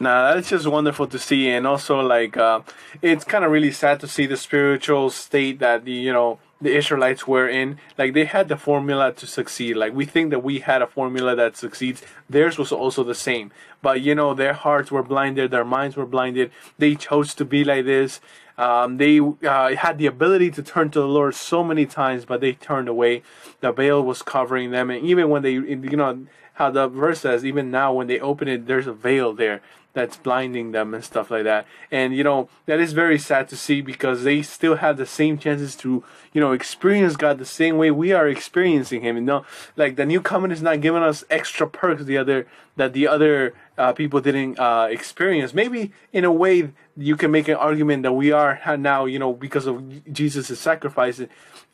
Nah, 0.00 0.34
that's 0.34 0.50
just 0.50 0.66
wonderful 0.66 1.08
to 1.08 1.18
see, 1.18 1.48
and 1.48 1.66
also 1.66 1.98
like 2.00 2.36
uh, 2.36 2.60
it's 3.02 3.24
kind 3.24 3.44
of 3.44 3.50
really 3.50 3.72
sad 3.72 3.98
to 4.00 4.06
see 4.06 4.26
the 4.26 4.36
spiritual 4.36 5.10
state 5.10 5.58
that 5.58 5.84
the 5.84 5.92
you 5.92 6.12
know 6.12 6.38
the 6.60 6.76
Israelites 6.76 7.26
were 7.26 7.48
in. 7.48 7.78
Like 7.96 8.14
they 8.14 8.24
had 8.24 8.48
the 8.48 8.56
formula 8.56 9.12
to 9.14 9.26
succeed. 9.26 9.76
Like 9.76 9.92
we 9.92 10.04
think 10.04 10.30
that 10.30 10.44
we 10.44 10.60
had 10.60 10.82
a 10.82 10.86
formula 10.86 11.34
that 11.34 11.56
succeeds. 11.56 12.02
Theirs 12.30 12.58
was 12.58 12.70
also 12.70 13.02
the 13.02 13.14
same, 13.14 13.50
but 13.82 14.00
you 14.00 14.14
know 14.14 14.34
their 14.34 14.52
hearts 14.52 14.92
were 14.92 15.02
blinded, 15.02 15.50
their 15.50 15.64
minds 15.64 15.96
were 15.96 16.06
blinded. 16.06 16.52
They 16.78 16.94
chose 16.94 17.34
to 17.34 17.44
be 17.44 17.64
like 17.64 17.84
this. 17.84 18.20
Um, 18.56 18.98
they 18.98 19.18
uh, 19.18 19.74
had 19.74 19.98
the 19.98 20.06
ability 20.06 20.52
to 20.52 20.62
turn 20.62 20.90
to 20.90 21.00
the 21.00 21.08
Lord 21.08 21.34
so 21.34 21.64
many 21.64 21.86
times, 21.86 22.24
but 22.24 22.40
they 22.40 22.52
turned 22.52 22.88
away. 22.88 23.22
The 23.60 23.72
veil 23.72 24.02
was 24.02 24.22
covering 24.22 24.70
them, 24.70 24.90
and 24.90 25.04
even 25.04 25.28
when 25.28 25.42
they, 25.42 25.52
you 25.52 25.96
know, 25.96 26.26
how 26.54 26.70
the 26.70 26.88
verse 26.88 27.20
says, 27.20 27.44
even 27.44 27.70
now 27.70 27.92
when 27.92 28.08
they 28.08 28.18
open 28.18 28.48
it, 28.48 28.66
there's 28.66 28.88
a 28.88 28.92
veil 28.92 29.32
there 29.32 29.62
that's 29.98 30.16
blinding 30.16 30.70
them 30.70 30.94
and 30.94 31.04
stuff 31.04 31.28
like 31.28 31.42
that. 31.42 31.66
And 31.90 32.14
you 32.14 32.22
know 32.22 32.48
that 32.66 32.78
is 32.78 32.92
very 32.92 33.18
sad 33.18 33.48
to 33.48 33.56
see 33.56 33.80
because 33.80 34.22
they 34.22 34.42
still 34.42 34.76
have 34.76 34.96
the 34.96 35.06
same 35.06 35.38
chances 35.38 35.74
to 35.76 36.04
you 36.32 36.40
know 36.40 36.52
experience 36.52 37.16
God 37.16 37.38
the 37.38 37.44
same 37.44 37.76
way 37.78 37.90
we 37.90 38.12
are 38.12 38.28
experiencing 38.28 39.02
Him. 39.02 39.16
You 39.16 39.22
know, 39.22 39.44
like 39.76 39.96
the 39.96 40.06
new 40.06 40.20
covenant 40.20 40.52
is 40.52 40.62
not 40.62 40.80
giving 40.80 41.02
us 41.02 41.24
extra 41.30 41.66
perks 41.68 42.04
the 42.04 42.16
other 42.16 42.46
that 42.76 42.92
the 42.92 43.08
other 43.08 43.54
uh, 43.76 43.92
people 43.92 44.20
didn't 44.20 44.58
uh, 44.58 44.86
experience. 44.88 45.52
Maybe 45.52 45.92
in 46.12 46.24
a 46.24 46.32
way 46.32 46.70
you 46.96 47.16
can 47.16 47.32
make 47.32 47.48
an 47.48 47.56
argument 47.56 48.04
that 48.04 48.12
we 48.12 48.30
are 48.30 48.60
now, 48.78 49.04
you 49.04 49.18
know, 49.18 49.32
because 49.32 49.66
of 49.66 50.12
Jesus' 50.12 50.60
sacrifice, 50.60 51.20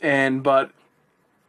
and 0.00 0.42
but 0.42 0.70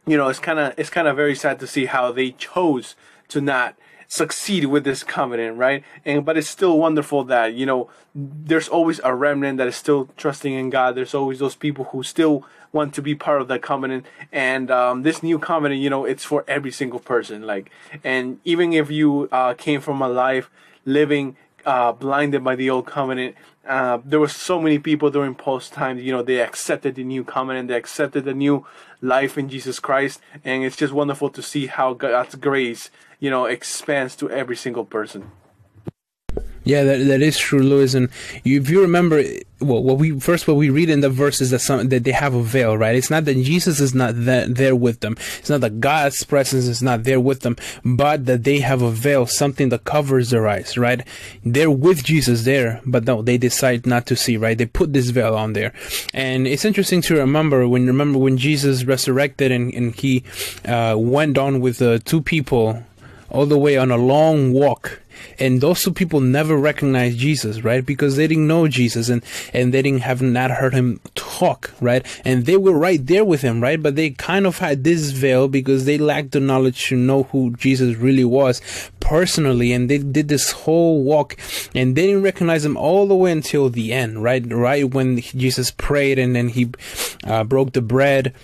you 0.06 0.18
know 0.18 0.28
it's 0.28 0.40
kind 0.40 0.58
of 0.58 0.74
it's 0.76 0.90
kind 0.90 1.08
of 1.08 1.16
very 1.16 1.34
sad 1.34 1.58
to 1.60 1.66
see 1.66 1.86
how 1.86 2.12
they 2.12 2.32
chose 2.32 2.96
to 3.28 3.40
not 3.40 3.76
succeed 4.08 4.66
with 4.66 4.84
this 4.84 5.02
covenant, 5.02 5.56
right? 5.56 5.82
And 6.04 6.24
but 6.24 6.36
it's 6.36 6.48
still 6.48 6.78
wonderful 6.78 7.24
that 7.24 7.54
you 7.54 7.66
know 7.66 7.90
there's 8.14 8.68
always 8.68 9.00
a 9.04 9.14
remnant 9.14 9.58
that 9.58 9.66
is 9.66 9.76
still 9.76 10.08
trusting 10.16 10.52
in 10.52 10.70
God. 10.70 10.94
There's 10.94 11.14
always 11.14 11.38
those 11.38 11.56
people 11.56 11.86
who 11.86 12.02
still 12.02 12.44
want 12.72 12.94
to 12.94 13.02
be 13.02 13.14
part 13.14 13.40
of 13.40 13.48
that 13.48 13.62
covenant. 13.62 14.06
And 14.32 14.70
um, 14.70 15.02
this 15.02 15.22
new 15.22 15.38
covenant, 15.38 15.80
you 15.80 15.90
know, 15.90 16.04
it's 16.04 16.24
for 16.24 16.44
every 16.46 16.72
single 16.72 17.00
person. 17.00 17.42
Like, 17.42 17.70
and 18.04 18.40
even 18.44 18.72
if 18.72 18.90
you 18.90 19.28
uh, 19.32 19.54
came 19.54 19.80
from 19.80 20.02
a 20.02 20.08
life 20.08 20.50
living 20.84 21.36
uh, 21.66 21.92
blinded 21.92 22.44
by 22.44 22.56
the 22.56 22.70
old 22.70 22.86
covenant. 22.86 23.34
Uh, 23.66 23.98
there 24.04 24.20
were 24.20 24.28
so 24.28 24.60
many 24.60 24.78
people 24.78 25.10
during 25.10 25.34
post 25.34 25.72
times, 25.72 26.00
you 26.00 26.12
know, 26.12 26.22
they 26.22 26.40
accepted 26.40 26.94
the 26.94 27.02
new 27.02 27.24
covenant, 27.24 27.66
they 27.66 27.74
accepted 27.74 28.24
the 28.24 28.32
new 28.32 28.64
life 29.06 29.38
in 29.38 29.48
Jesus 29.48 29.78
Christ, 29.78 30.20
and 30.44 30.64
it's 30.64 30.76
just 30.76 30.92
wonderful 30.92 31.30
to 31.30 31.42
see 31.42 31.66
how 31.66 31.94
God's 31.94 32.34
grace, 32.34 32.90
you 33.20 33.30
know, 33.30 33.46
expands 33.46 34.16
to 34.16 34.30
every 34.30 34.56
single 34.56 34.84
person. 34.84 35.30
Yeah, 36.66 36.82
that, 36.82 36.98
that 37.04 37.22
is 37.22 37.38
true, 37.38 37.62
Louis. 37.62 37.94
And 37.94 38.08
you, 38.42 38.60
if 38.60 38.68
you 38.68 38.80
remember, 38.80 39.22
well, 39.60 39.84
what 39.84 39.98
we 39.98 40.18
first 40.18 40.48
what 40.48 40.56
we 40.56 40.68
read 40.68 40.90
in 40.90 41.00
the 41.00 41.08
verses 41.08 41.50
that 41.50 41.60
some 41.60 41.88
that 41.90 42.02
they 42.02 42.10
have 42.10 42.34
a 42.34 42.42
veil, 42.42 42.76
right? 42.76 42.96
It's 42.96 43.08
not 43.08 43.24
that 43.26 43.36
Jesus 43.36 43.78
is 43.78 43.94
not 43.94 44.14
that, 44.24 44.56
there 44.56 44.74
with 44.74 44.98
them. 44.98 45.16
It's 45.38 45.48
not 45.48 45.60
that 45.60 45.78
God's 45.78 46.24
presence 46.24 46.66
is 46.66 46.82
not 46.82 47.04
there 47.04 47.20
with 47.20 47.40
them, 47.40 47.56
but 47.84 48.26
that 48.26 48.42
they 48.42 48.58
have 48.58 48.82
a 48.82 48.90
veil, 48.90 49.26
something 49.26 49.68
that 49.68 49.84
covers 49.84 50.30
their 50.30 50.48
eyes, 50.48 50.76
right? 50.76 51.06
They're 51.44 51.70
with 51.70 52.02
Jesus 52.02 52.42
there, 52.42 52.80
but 52.84 53.04
no, 53.04 53.22
they 53.22 53.38
decide 53.38 53.86
not 53.86 54.06
to 54.06 54.16
see, 54.16 54.36
right? 54.36 54.58
They 54.58 54.66
put 54.66 54.92
this 54.92 55.10
veil 55.10 55.36
on 55.36 55.52
there, 55.52 55.72
and 56.12 56.48
it's 56.48 56.64
interesting 56.64 57.00
to 57.02 57.14
remember 57.14 57.68
when 57.68 57.86
remember 57.86 58.18
when 58.18 58.38
Jesus 58.38 58.82
resurrected 58.82 59.52
and 59.52 59.72
and 59.72 59.94
he 59.94 60.24
uh, 60.64 60.96
went 60.98 61.38
on 61.38 61.60
with 61.60 61.80
uh, 61.80 62.00
two 62.04 62.22
people 62.22 62.82
all 63.30 63.46
the 63.46 63.58
way 63.58 63.76
on 63.76 63.90
a 63.90 63.96
long 63.96 64.52
walk 64.52 65.00
and 65.38 65.60
those 65.60 65.82
two 65.82 65.92
people 65.92 66.20
never 66.20 66.56
recognized 66.56 67.18
Jesus, 67.18 67.62
right? 67.62 67.84
Because 67.84 68.16
they 68.16 68.26
didn't 68.26 68.46
know 68.46 68.68
Jesus 68.68 69.08
and, 69.08 69.22
and 69.52 69.72
they 69.72 69.82
didn't 69.82 70.02
have 70.02 70.22
not 70.22 70.50
heard 70.50 70.74
him 70.74 71.00
talk, 71.14 71.72
right? 71.80 72.04
And 72.24 72.46
they 72.46 72.56
were 72.56 72.76
right 72.76 73.04
there 73.04 73.24
with 73.24 73.42
him, 73.42 73.60
right? 73.60 73.82
But 73.82 73.96
they 73.96 74.10
kind 74.10 74.46
of 74.46 74.58
had 74.58 74.84
this 74.84 75.10
veil 75.10 75.48
because 75.48 75.84
they 75.84 75.98
lacked 75.98 76.32
the 76.32 76.40
knowledge 76.40 76.88
to 76.88 76.96
know 76.96 77.24
who 77.24 77.54
Jesus 77.56 77.96
really 77.96 78.24
was 78.24 78.60
personally. 79.00 79.72
And 79.72 79.88
they 79.88 79.98
did 79.98 80.28
this 80.28 80.50
whole 80.52 81.02
walk 81.02 81.36
and 81.74 81.96
they 81.96 82.06
didn't 82.06 82.22
recognize 82.22 82.64
him 82.64 82.76
all 82.76 83.06
the 83.06 83.16
way 83.16 83.32
until 83.32 83.70
the 83.70 83.92
end, 83.92 84.22
right? 84.22 84.44
Right 84.52 84.92
when 84.92 85.20
Jesus 85.20 85.70
prayed 85.70 86.18
and 86.18 86.34
then 86.34 86.48
he 86.48 86.70
uh, 87.24 87.44
broke 87.44 87.72
the 87.72 87.82
bread 87.82 88.34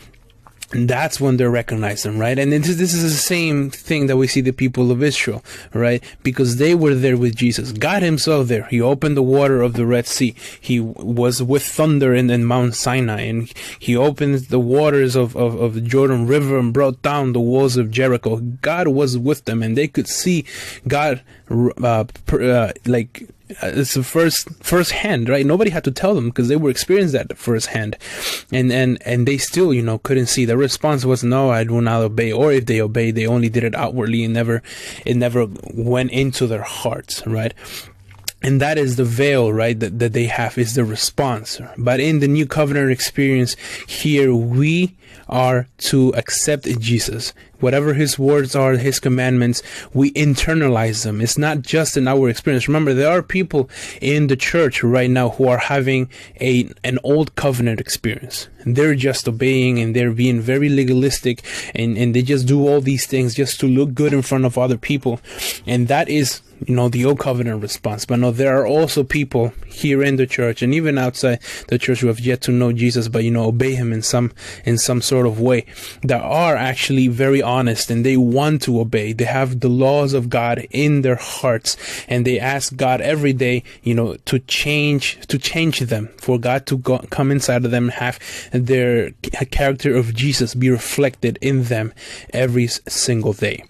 and 0.73 0.89
that's 0.89 1.21
when 1.21 1.37
they 1.37 1.45
recognize 1.45 2.03
them, 2.03 2.19
right? 2.19 2.39
And 2.39 2.53
this, 2.53 2.77
this 2.77 2.95
is 2.95 3.03
the 3.03 3.11
same 3.11 3.71
thing 3.71 4.07
that 4.07 4.17
we 4.17 4.27
see 4.27 4.41
the 4.41 4.53
people 4.53 4.91
of 4.91 5.03
Israel, 5.03 5.45
right? 5.75 6.03
Because 6.23 6.57
they 6.57 6.75
were 6.75 6.95
there 6.95 7.17
with 7.17 7.37
Jesus. 7.37 7.73
God 7.73 8.03
himself 8.03 8.49
there. 8.49 8.65
He 8.65 8.81
opened 8.81 9.17
the 9.17 9.23
water 9.23 9.61
of 9.61 9.75
the 9.75 9.85
Red 9.85 10.07
Sea. 10.07 10.35
He 10.61 10.81
was 10.81 11.43
with 11.43 11.63
thunder 11.63 12.15
in, 12.15 12.31
in 12.31 12.45
Mount 12.45 12.75
Sinai 12.75 13.21
and 13.23 13.53
he 13.79 13.97
opened 13.97 14.47
the 14.47 14.61
waters 14.61 15.15
of, 15.15 15.37
of, 15.37 15.61
of 15.61 15.75
the 15.75 15.81
Jordan 15.83 16.27
River 16.27 16.59
and 16.59 16.73
brought 16.73 17.03
down 17.03 17.33
the 17.33 17.41
walls 17.41 17.77
of 17.77 17.91
Jericho. 17.91 18.37
God 18.37 18.89
was 18.89 19.19
with 19.19 19.45
them 19.45 19.63
and 19.63 19.77
they 19.77 19.89
could 19.89 20.09
see 20.09 20.45
God, 20.89 21.21
uh, 21.51 22.05
uh, 22.33 22.73
like, 22.87 23.29
Uh, 23.63 23.73
it's 23.75 23.95
the 23.95 24.03
first 24.03 24.49
first 24.63 24.93
hand 24.93 25.29
right? 25.29 25.45
Nobody 25.45 25.71
had 25.71 25.85
to 25.85 25.91
tell 25.91 26.15
them 26.15 26.29
because 26.29 26.49
they 26.49 26.57
were 26.57 26.71
experiencing 26.71 27.19
that 27.19 27.37
first 27.37 27.69
hand. 27.69 27.97
And 28.53 28.73
and 28.73 28.99
and 29.05 29.27
they 29.27 29.39
still 29.39 29.75
you 29.75 29.83
know 29.83 29.99
couldn't 29.99 30.27
see. 30.27 30.45
The 30.45 30.57
response 30.57 31.05
was 31.05 31.25
no 31.25 31.51
i 31.51 31.65
do 31.65 31.81
not 31.81 32.03
obey. 32.03 32.33
Or 32.33 32.53
if 32.53 32.67
they 32.67 32.81
obeyed 32.81 33.15
they 33.15 33.27
only 33.27 33.49
did 33.49 33.65
it 33.65 33.75
outwardly 33.75 34.25
and 34.25 34.35
never 34.35 34.63
it 35.05 35.17
never 35.17 35.47
went 35.75 36.11
into 36.13 36.47
their 36.47 36.63
hearts 36.63 37.27
right 37.27 37.55
and 38.43 38.61
that 38.61 38.79
is 38.79 38.97
the 38.97 39.05
veil 39.05 39.53
right 39.53 39.79
that, 39.81 39.99
that 39.99 40.13
they 40.13 40.27
have 40.27 40.59
is 40.59 40.75
the 40.75 40.85
response. 40.85 41.61
But 41.79 42.01
in 42.01 42.21
the 42.21 42.29
new 42.29 42.47
covenant 42.47 42.91
experience 42.91 43.57
here 43.87 44.35
we 44.35 44.97
are 45.29 45.69
to 45.79 46.11
accept 46.11 46.65
jesus. 46.81 47.33
Whatever 47.61 47.95
his 47.95 48.19
words 48.19 48.57
are 48.57 48.73
his 48.73 48.99
commandments 48.99 49.63
we 49.95 50.13
internalize 50.13 51.05
them. 51.05 51.21
It's 51.21 51.39
not 51.39 51.63
just 51.63 51.97
in 51.97 52.09
our 52.09 52.29
experience. 52.29 52.69
Remember 52.69 52.93
there 52.93 53.11
are 53.11 53.23
people 53.23 53.71
in 54.01 54.27
the 54.27 54.37
church 54.37 54.83
right 54.83 55.11
now 55.11 55.31
who 55.31 55.49
are 55.49 55.59
having 55.59 56.11
a 56.41 56.69
an 56.83 56.99
old 57.05 57.35
covenant 57.37 57.81
experience. 57.81 58.49
They're 58.67 58.95
just 58.95 59.29
obeying 59.29 59.79
and 59.79 59.95
they're 59.95 60.13
being 60.13 60.41
very 60.41 60.69
legalistic 60.69 61.43
and, 61.75 61.97
and 61.97 62.15
they 62.15 62.23
just 62.23 62.47
do 62.47 62.67
all 62.67 62.81
these 62.81 63.07
things 63.07 63.35
just 63.35 63.61
to 63.61 63.67
look 63.67 63.95
good 63.95 64.13
in 64.13 64.23
front 64.23 64.45
of 64.45 64.59
other 64.59 64.79
people. 64.79 65.21
And 65.67 65.89
that 65.89 66.09
is 66.09 66.43
you 66.67 66.75
know, 66.75 66.89
the 66.89 67.05
old 67.05 67.19
covenant 67.19 67.63
response. 67.63 68.05
But 68.05 68.19
no, 68.19 68.31
there 68.31 68.57
are 68.57 68.67
also 68.67 69.05
people 69.05 69.53
here 69.67 70.03
in 70.03 70.17
the 70.17 70.27
church 70.27 70.63
and 70.63 70.75
even 70.75 70.99
outside 70.99 71.41
the 71.69 71.79
church 71.79 72.01
who 72.01 72.09
have 72.09 72.21
yet 72.21 72.41
to 72.43 72.53
know 72.53 72.73
Jesus, 72.73 73.09
but 73.09 73.25
you 73.25 73.31
know, 73.31 73.45
obey 73.45 73.75
him 73.75 73.93
in 73.93 74.03
some, 74.03 74.33
in 74.65 74.79
some 74.79 75.01
sort 75.01 75.27
of 75.27 75.41
way 75.41 75.67
that 76.03 76.23
are 76.23 76.57
actually 76.57 77.09
very 77.09 77.43
honest 77.43 77.91
and 77.91 78.05
they 78.05 78.17
want 78.17 78.63
to 78.63 78.81
obey. 78.81 79.13
They 79.13 79.25
have 79.25 79.61
the 79.61 79.69
laws 79.69 80.13
of 80.13 80.29
God 80.29 80.67
in 80.71 81.03
their 81.03 81.17
hearts 81.17 81.77
and 82.09 82.27
they 82.27 82.39
ask 82.39 82.77
God 82.77 83.01
every 83.01 83.33
day, 83.33 83.63
you 83.83 83.95
know, 83.95 84.17
to 84.27 84.39
change, 84.41 85.19
to 85.27 85.39
change 85.39 85.81
them 85.81 86.09
for 86.19 86.39
God 86.39 86.67
to 86.67 86.79
go, 86.79 86.99
come 87.11 87.31
inside 87.31 87.65
of 87.65 87.71
them 87.71 87.85
and 87.85 87.93
have 87.93 88.19
their 88.53 89.11
character 89.51 89.97
of 89.97 90.15
Jesus 90.15 90.55
be 90.55 90.71
reflected 90.71 91.39
in 91.41 91.65
them 91.65 91.93
every 92.33 92.67
single 92.67 93.33
day 93.33 93.65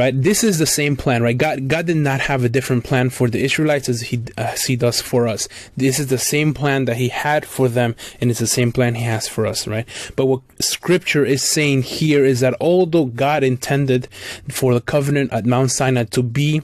right? 0.00 0.22
This 0.22 0.42
is 0.42 0.58
the 0.58 0.66
same 0.66 0.96
plan, 0.96 1.22
right? 1.22 1.36
God, 1.36 1.68
God 1.68 1.86
did 1.86 1.98
not 1.98 2.09
have 2.18 2.42
a 2.42 2.48
different 2.48 2.82
plan 2.82 3.10
for 3.10 3.28
the 3.28 3.44
Israelites 3.44 3.88
as 3.88 4.00
he, 4.00 4.24
as 4.36 4.64
he 4.64 4.74
does 4.74 5.00
for 5.00 5.28
us. 5.28 5.48
This 5.76 6.00
is 6.00 6.08
the 6.08 6.18
same 6.18 6.52
plan 6.52 6.86
that 6.86 6.96
he 6.96 7.10
had 7.10 7.46
for 7.46 7.68
them, 7.68 7.94
and 8.20 8.30
it's 8.30 8.40
the 8.40 8.48
same 8.48 8.72
plan 8.72 8.96
he 8.96 9.04
has 9.04 9.28
for 9.28 9.46
us, 9.46 9.68
right? 9.68 9.86
But 10.16 10.26
what 10.26 10.42
scripture 10.58 11.24
is 11.24 11.42
saying 11.42 11.82
here 11.82 12.24
is 12.24 12.40
that 12.40 12.56
although 12.60 13.04
God 13.04 13.44
intended 13.44 14.08
for 14.48 14.74
the 14.74 14.80
covenant 14.80 15.32
at 15.32 15.46
Mount 15.46 15.70
Sinai 15.70 16.04
to 16.04 16.22
be 16.22 16.62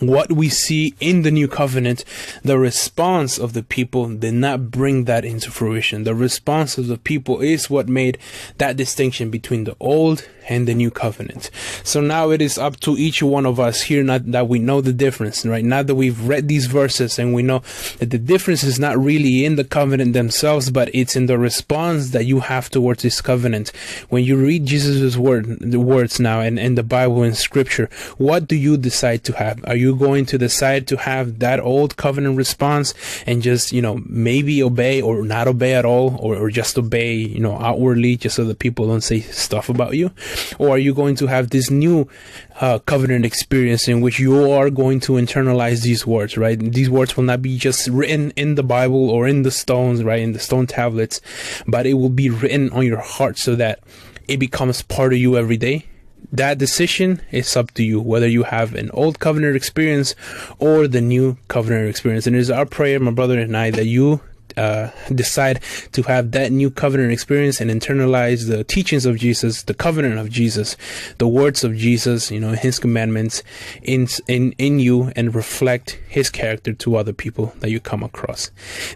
what 0.00 0.32
we 0.32 0.48
see 0.48 0.94
in 1.00 1.22
the 1.22 1.30
new 1.30 1.48
covenant, 1.48 2.04
the 2.42 2.58
response 2.58 3.38
of 3.38 3.52
the 3.52 3.62
people 3.62 4.08
did 4.08 4.34
not 4.34 4.70
bring 4.70 5.04
that 5.04 5.24
into 5.24 5.50
fruition. 5.50 6.04
The 6.04 6.14
response 6.14 6.76
of 6.76 6.86
the 6.86 6.98
people 6.98 7.40
is 7.40 7.70
what 7.70 7.88
made 7.88 8.18
that 8.58 8.76
distinction 8.76 9.30
between 9.30 9.64
the 9.64 9.76
old 9.80 10.28
and 10.48 10.66
the 10.66 10.74
new 10.74 10.90
covenant. 10.90 11.50
So 11.84 12.00
now 12.00 12.30
it 12.30 12.40
is 12.40 12.58
up 12.58 12.78
to 12.80 12.92
each 12.92 13.22
one 13.22 13.46
of 13.46 13.58
us 13.60 13.82
here 13.82 14.02
not 14.02 14.30
that 14.32 14.48
we 14.48 14.58
know 14.58 14.80
the 14.80 14.92
difference, 14.92 15.44
right? 15.44 15.64
Now 15.64 15.82
that 15.82 15.94
we've 15.94 16.20
read 16.26 16.48
these 16.48 16.66
verses 16.66 17.18
and 17.18 17.34
we 17.34 17.42
know 17.42 17.60
that 17.98 18.10
the 18.10 18.18
difference 18.18 18.62
is 18.62 18.78
not 18.78 18.98
really 18.98 19.44
in 19.44 19.56
the 19.56 19.64
covenant 19.64 20.12
themselves, 20.12 20.70
but 20.70 20.90
it's 20.94 21.16
in 21.16 21.26
the 21.26 21.38
response 21.38 22.10
that 22.10 22.24
you 22.24 22.40
have 22.40 22.70
towards 22.70 23.02
this 23.02 23.20
covenant. 23.20 23.72
When 24.08 24.24
you 24.24 24.36
read 24.36 24.66
Jesus' 24.66 25.16
word, 25.16 25.58
the 25.60 25.80
words 25.80 26.20
now 26.20 26.40
and 26.40 26.58
in 26.58 26.74
the 26.74 26.82
Bible 26.82 27.22
and 27.22 27.36
scripture, 27.36 27.88
what 28.18 28.48
do 28.48 28.56
you 28.56 28.76
decide 28.76 29.24
to 29.24 29.32
have? 29.34 29.64
Are 29.66 29.76
you 29.76 29.96
going 29.96 30.26
to 30.26 30.38
decide 30.38 30.86
to 30.88 30.96
have 30.96 31.38
that 31.40 31.60
old 31.60 31.96
covenant 31.96 32.36
response 32.36 32.94
and 33.26 33.42
just, 33.42 33.72
you 33.72 33.82
know, 33.82 34.00
maybe 34.06 34.62
obey 34.62 35.00
or 35.02 35.22
not 35.22 35.48
obey 35.48 35.74
at 35.74 35.84
all 35.84 36.16
or, 36.20 36.36
or 36.36 36.50
just 36.50 36.78
obey, 36.78 37.14
you 37.14 37.40
know, 37.40 37.58
outwardly 37.58 38.16
just 38.16 38.36
so 38.36 38.44
that 38.44 38.58
people 38.58 38.86
don't 38.86 39.02
say 39.02 39.20
stuff 39.20 39.68
about 39.68 39.94
you? 39.94 40.10
Or 40.58 40.70
are 40.70 40.78
you 40.78 40.94
going 40.94 41.16
to 41.16 41.26
have 41.26 41.50
this 41.50 41.70
new 41.70 42.08
uh, 42.60 42.78
covenant 42.80 43.24
experience 43.24 43.88
in 43.88 44.00
which 44.00 44.18
you 44.18 44.50
are 44.50 44.70
going 44.70 45.00
to 45.00 45.12
internalize 45.12 45.82
these 45.82 46.06
words, 46.06 46.36
right? 46.36 46.58
These 46.58 46.90
words 46.90 47.16
will 47.16 47.24
not 47.24 47.42
be 47.42 47.58
just 47.58 47.88
written 47.88 48.32
in 48.32 48.54
the 48.54 48.62
Bible 48.62 49.10
or 49.10 49.26
in 49.26 49.42
the 49.42 49.50
stones, 49.50 50.02
right? 50.02 50.20
In 50.20 50.32
the 50.32 50.38
stone 50.38 50.66
tablets, 50.66 51.20
but 51.66 51.86
it 51.86 51.94
will 51.94 52.08
be 52.08 52.30
written 52.30 52.70
on 52.70 52.86
your 52.86 53.00
heart 53.00 53.38
so 53.38 53.54
that 53.56 53.80
it 54.28 54.38
becomes 54.38 54.82
part 54.82 55.12
of 55.12 55.18
you 55.18 55.36
every 55.36 55.56
day 55.56 55.86
that 56.32 56.58
decision 56.58 57.20
is 57.30 57.56
up 57.56 57.70
to 57.72 57.84
you 57.84 58.00
whether 58.00 58.26
you 58.26 58.42
have 58.42 58.74
an 58.74 58.90
old 58.92 59.18
covenant 59.20 59.54
experience 59.54 60.14
or 60.58 60.88
the 60.88 61.00
new 61.00 61.36
covenant 61.48 61.88
experience 61.88 62.26
and 62.26 62.34
it 62.34 62.38
is 62.40 62.50
our 62.50 62.66
prayer 62.66 62.98
my 62.98 63.10
brother 63.10 63.38
and 63.38 63.56
i 63.56 63.70
that 63.70 63.86
you 63.86 64.20
uh, 64.56 64.90
decide 65.14 65.60
to 65.92 66.02
have 66.02 66.30
that 66.32 66.52
new 66.52 66.70
covenant 66.70 67.12
experience 67.12 67.60
and 67.60 67.70
internalize 67.70 68.48
the 68.48 68.64
teachings 68.64 69.06
of 69.06 69.16
Jesus, 69.16 69.62
the 69.64 69.74
covenant 69.74 70.18
of 70.18 70.30
Jesus, 70.30 70.76
the 71.18 71.28
words 71.28 71.64
of 71.64 71.76
Jesus, 71.76 72.30
you 72.30 72.40
know, 72.40 72.52
His 72.52 72.78
commandments 72.78 73.42
in 73.82 74.08
in 74.26 74.52
in 74.58 74.78
you, 74.78 75.12
and 75.16 75.34
reflect 75.34 75.98
His 76.08 76.30
character 76.30 76.72
to 76.72 76.96
other 76.96 77.12
people 77.12 77.52
that 77.60 77.70
you 77.70 77.80
come 77.80 78.02
across. 78.02 78.50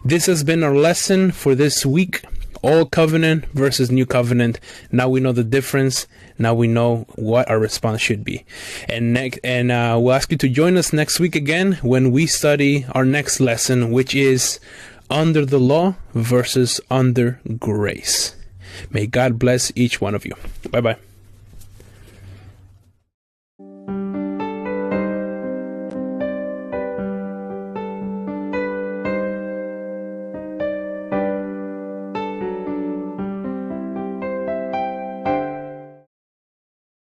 This 0.04 0.26
has 0.26 0.44
been 0.44 0.62
our 0.62 0.74
lesson 0.74 1.30
for 1.30 1.54
this 1.54 1.84
week. 1.84 2.22
Old 2.62 2.90
covenant 2.90 3.46
versus 3.54 3.90
new 3.90 4.04
covenant. 4.04 4.60
Now 4.92 5.08
we 5.08 5.18
know 5.20 5.32
the 5.32 5.44
difference. 5.44 6.06
Now 6.38 6.52
we 6.52 6.68
know 6.68 7.06
what 7.14 7.48
our 7.48 7.58
response 7.58 8.02
should 8.02 8.22
be. 8.22 8.44
And 8.86 9.14
next, 9.14 9.40
and 9.42 9.72
uh, 9.72 9.98
we'll 9.98 10.12
ask 10.12 10.30
you 10.30 10.36
to 10.36 10.48
join 10.48 10.76
us 10.76 10.92
next 10.92 11.18
week 11.18 11.34
again 11.34 11.78
when 11.80 12.10
we 12.10 12.26
study 12.26 12.84
our 12.92 13.06
next 13.06 13.40
lesson, 13.40 13.90
which 13.92 14.14
is 14.14 14.60
under 15.10 15.44
the 15.44 15.58
law 15.58 15.94
versus 16.14 16.80
under 16.90 17.40
grace. 17.58 18.36
May 18.90 19.06
God 19.06 19.38
bless 19.38 19.72
each 19.74 20.00
one 20.00 20.14
of 20.14 20.24
you. 20.24 20.34
Bye 20.70 20.80
bye. 20.80 20.96